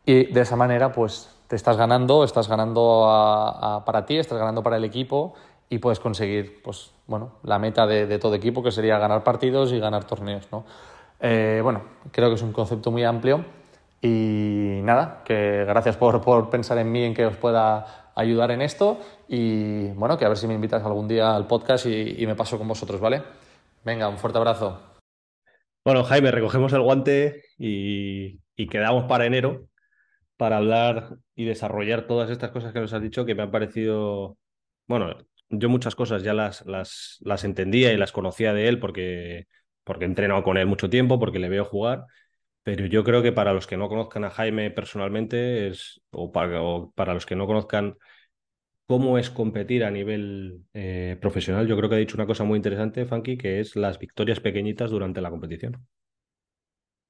[0.06, 4.78] Y de esa manera, pues te estás ganando, estás ganando para ti, estás ganando para
[4.78, 5.34] el equipo
[5.70, 9.80] y puedes conseguir, pues, bueno, la meta de, todo equipo, que sería ganar partidos y
[9.80, 10.66] ganar torneos, ¿no?
[11.20, 11.82] Eh, bueno,
[12.12, 13.44] creo que es un concepto muy amplio
[14.02, 18.62] y nada, que gracias por, por, pensar en mí, en que os pueda ayudar en
[18.64, 19.00] esto.
[19.28, 22.58] Y bueno, que a ver si me invitas algún día al podcast y, me paso
[22.58, 23.22] con vosotros, ¿vale?
[23.86, 24.82] Venga, un fuerte abrazo.
[25.86, 28.40] Bueno, Jaime, recogemos el guante y,
[28.70, 29.68] quedamos para enero
[30.38, 34.38] para hablar y desarrollar todas estas cosas que nos has dicho que me han parecido,
[34.88, 35.16] bueno,
[35.50, 39.48] yo muchas cosas ya las, las, las entendía y las conocía de él porque,
[39.84, 42.06] porque he entrenado con él mucho tiempo, porque le veo jugar
[42.64, 47.14] pero yo creo que para los que no conozcan a Jaime personalmente, es, o, para,
[47.14, 47.98] los que no conozcan
[48.86, 52.58] cómo es competir a nivel eh, profesional, yo creo que ha dicho una cosa muy
[52.58, 55.88] interesante, Funky, que es las victorias pequeñitas durante la competición.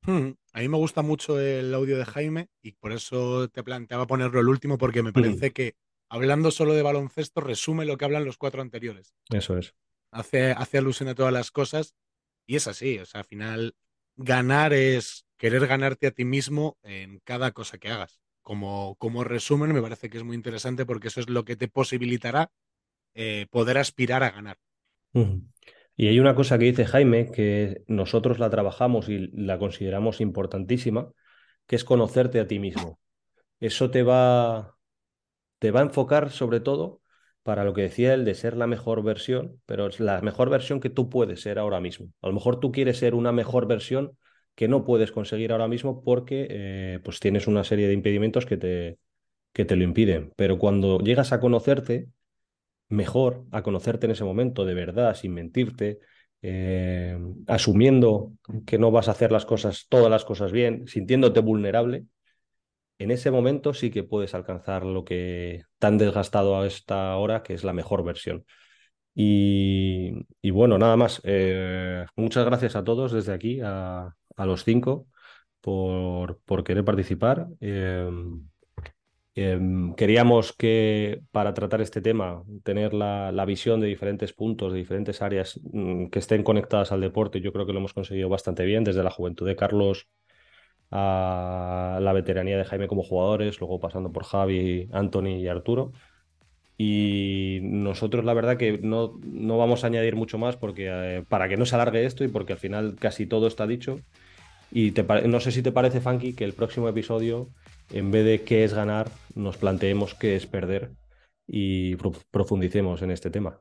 [0.03, 4.07] Hmm, a mí me gusta mucho el audio de Jaime y por eso te planteaba
[4.07, 5.75] ponerlo el último, porque me parece que
[6.09, 9.13] hablando solo de baloncesto resume lo que hablan los cuatro anteriores.
[9.29, 9.75] Eso es.
[10.11, 11.95] Hace, hace alusión a todas las cosas
[12.47, 13.75] y es así, o sea, al final
[14.23, 18.19] ganar es querer ganarte a ti mismo en cada cosa que hagas.
[18.41, 21.67] Como, como resumen, me parece que es muy interesante porque eso es lo que te
[21.67, 22.51] posibilitará
[23.13, 24.57] eh, poder aspirar a ganar.
[25.95, 31.11] Y hay una cosa que dice Jaime, que nosotros la trabajamos y la consideramos importantísima,
[31.67, 32.99] que es conocerte a ti mismo.
[33.59, 34.77] Eso te va,
[35.59, 37.00] te va a enfocar sobre todo
[37.43, 40.79] para lo que decía él de ser la mejor versión, pero es la mejor versión
[40.79, 42.07] que tú puedes ser ahora mismo.
[42.21, 44.17] A lo mejor tú quieres ser una mejor versión
[44.55, 48.57] que no puedes conseguir ahora mismo porque eh, pues tienes una serie de impedimentos que
[48.57, 48.99] te,
[49.53, 50.33] que te lo impiden.
[50.35, 52.09] Pero cuando llegas a conocerte,
[52.89, 55.99] mejor a conocerte en ese momento de verdad, sin mentirte,
[56.41, 57.17] eh,
[57.47, 58.33] asumiendo
[58.65, 62.05] que no vas a hacer las cosas, todas las cosas bien, sintiéndote vulnerable,
[63.03, 67.53] en ese momento sí que puedes alcanzar lo que tan desgastado a esta hora, que
[67.53, 68.45] es la mejor versión.
[69.13, 71.21] Y, bueno, nada más.
[71.23, 75.07] Eh, muchas gracias a todos desde aquí, a, los cinco,
[75.61, 77.47] por, por querer participar.
[77.59, 78.47] Em,
[79.33, 85.21] Em, queríamos que para tratar este tema, tener la, visión de diferentes puntos, de diferentes
[85.21, 87.39] áreas mm, que estén conectadas al deporte.
[87.39, 90.09] Yo creo que lo hemos conseguido bastante bien, desde la juventud de Carlos
[90.91, 95.93] a la veteranía de Jaime como jugadores, luego pasando por Javi, Anthony y Arturo.
[96.77, 101.47] Y nosotros la verdad que no, no vamos a añadir mucho más porque eh, para
[101.47, 103.99] que no se alargue esto y porque al final casi todo está dicho.
[104.71, 104.93] Y
[105.25, 107.49] no sé si te parece, Funky, que el próximo episodio
[107.93, 110.91] en vez de qué es ganar, nos planteemos qué es perder
[111.47, 111.95] y
[112.31, 113.59] profundicemos en este tema.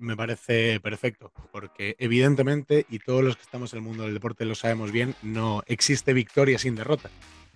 [0.00, 4.46] Me parece perfecto, porque evidentemente, y todos los que estamos en el mundo del deporte
[4.46, 7.10] lo sabemos bien, no existe victoria sin derrota.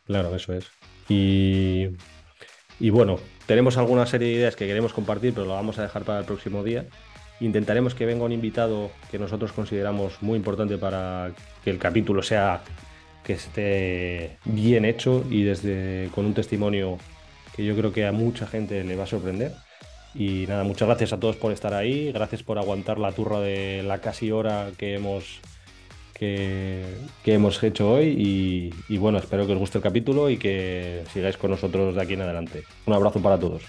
[0.07, 0.67] Claro, eso es.
[1.09, 1.89] Y,
[2.79, 6.05] y bueno, tenemos alguna serie de ideas que queremos compartir, pero lo vamos a dejar
[6.05, 6.85] para el próximo día.
[7.41, 11.33] Intentaremos que venga un invitado que nosotros consideramos muy importante para
[11.65, 12.63] que el capítulo sea
[13.25, 16.99] que esté bien hecho y desde con un testimonio
[17.57, 19.53] que yo creo que a mucha gente le va a sorprender.
[20.15, 23.83] Y nada, muchas gracias a todos por estar ahí, gracias por aguantar la turra de
[23.83, 25.41] la casi hora que hemos,
[26.15, 26.85] que,
[27.25, 28.09] hemos hecho hoy
[28.89, 32.03] y, y bueno, espero que os guste el capítulo y que sigáis con nosotros de
[32.03, 32.63] aquí en adelante.
[32.87, 33.63] Un abrazo para todos.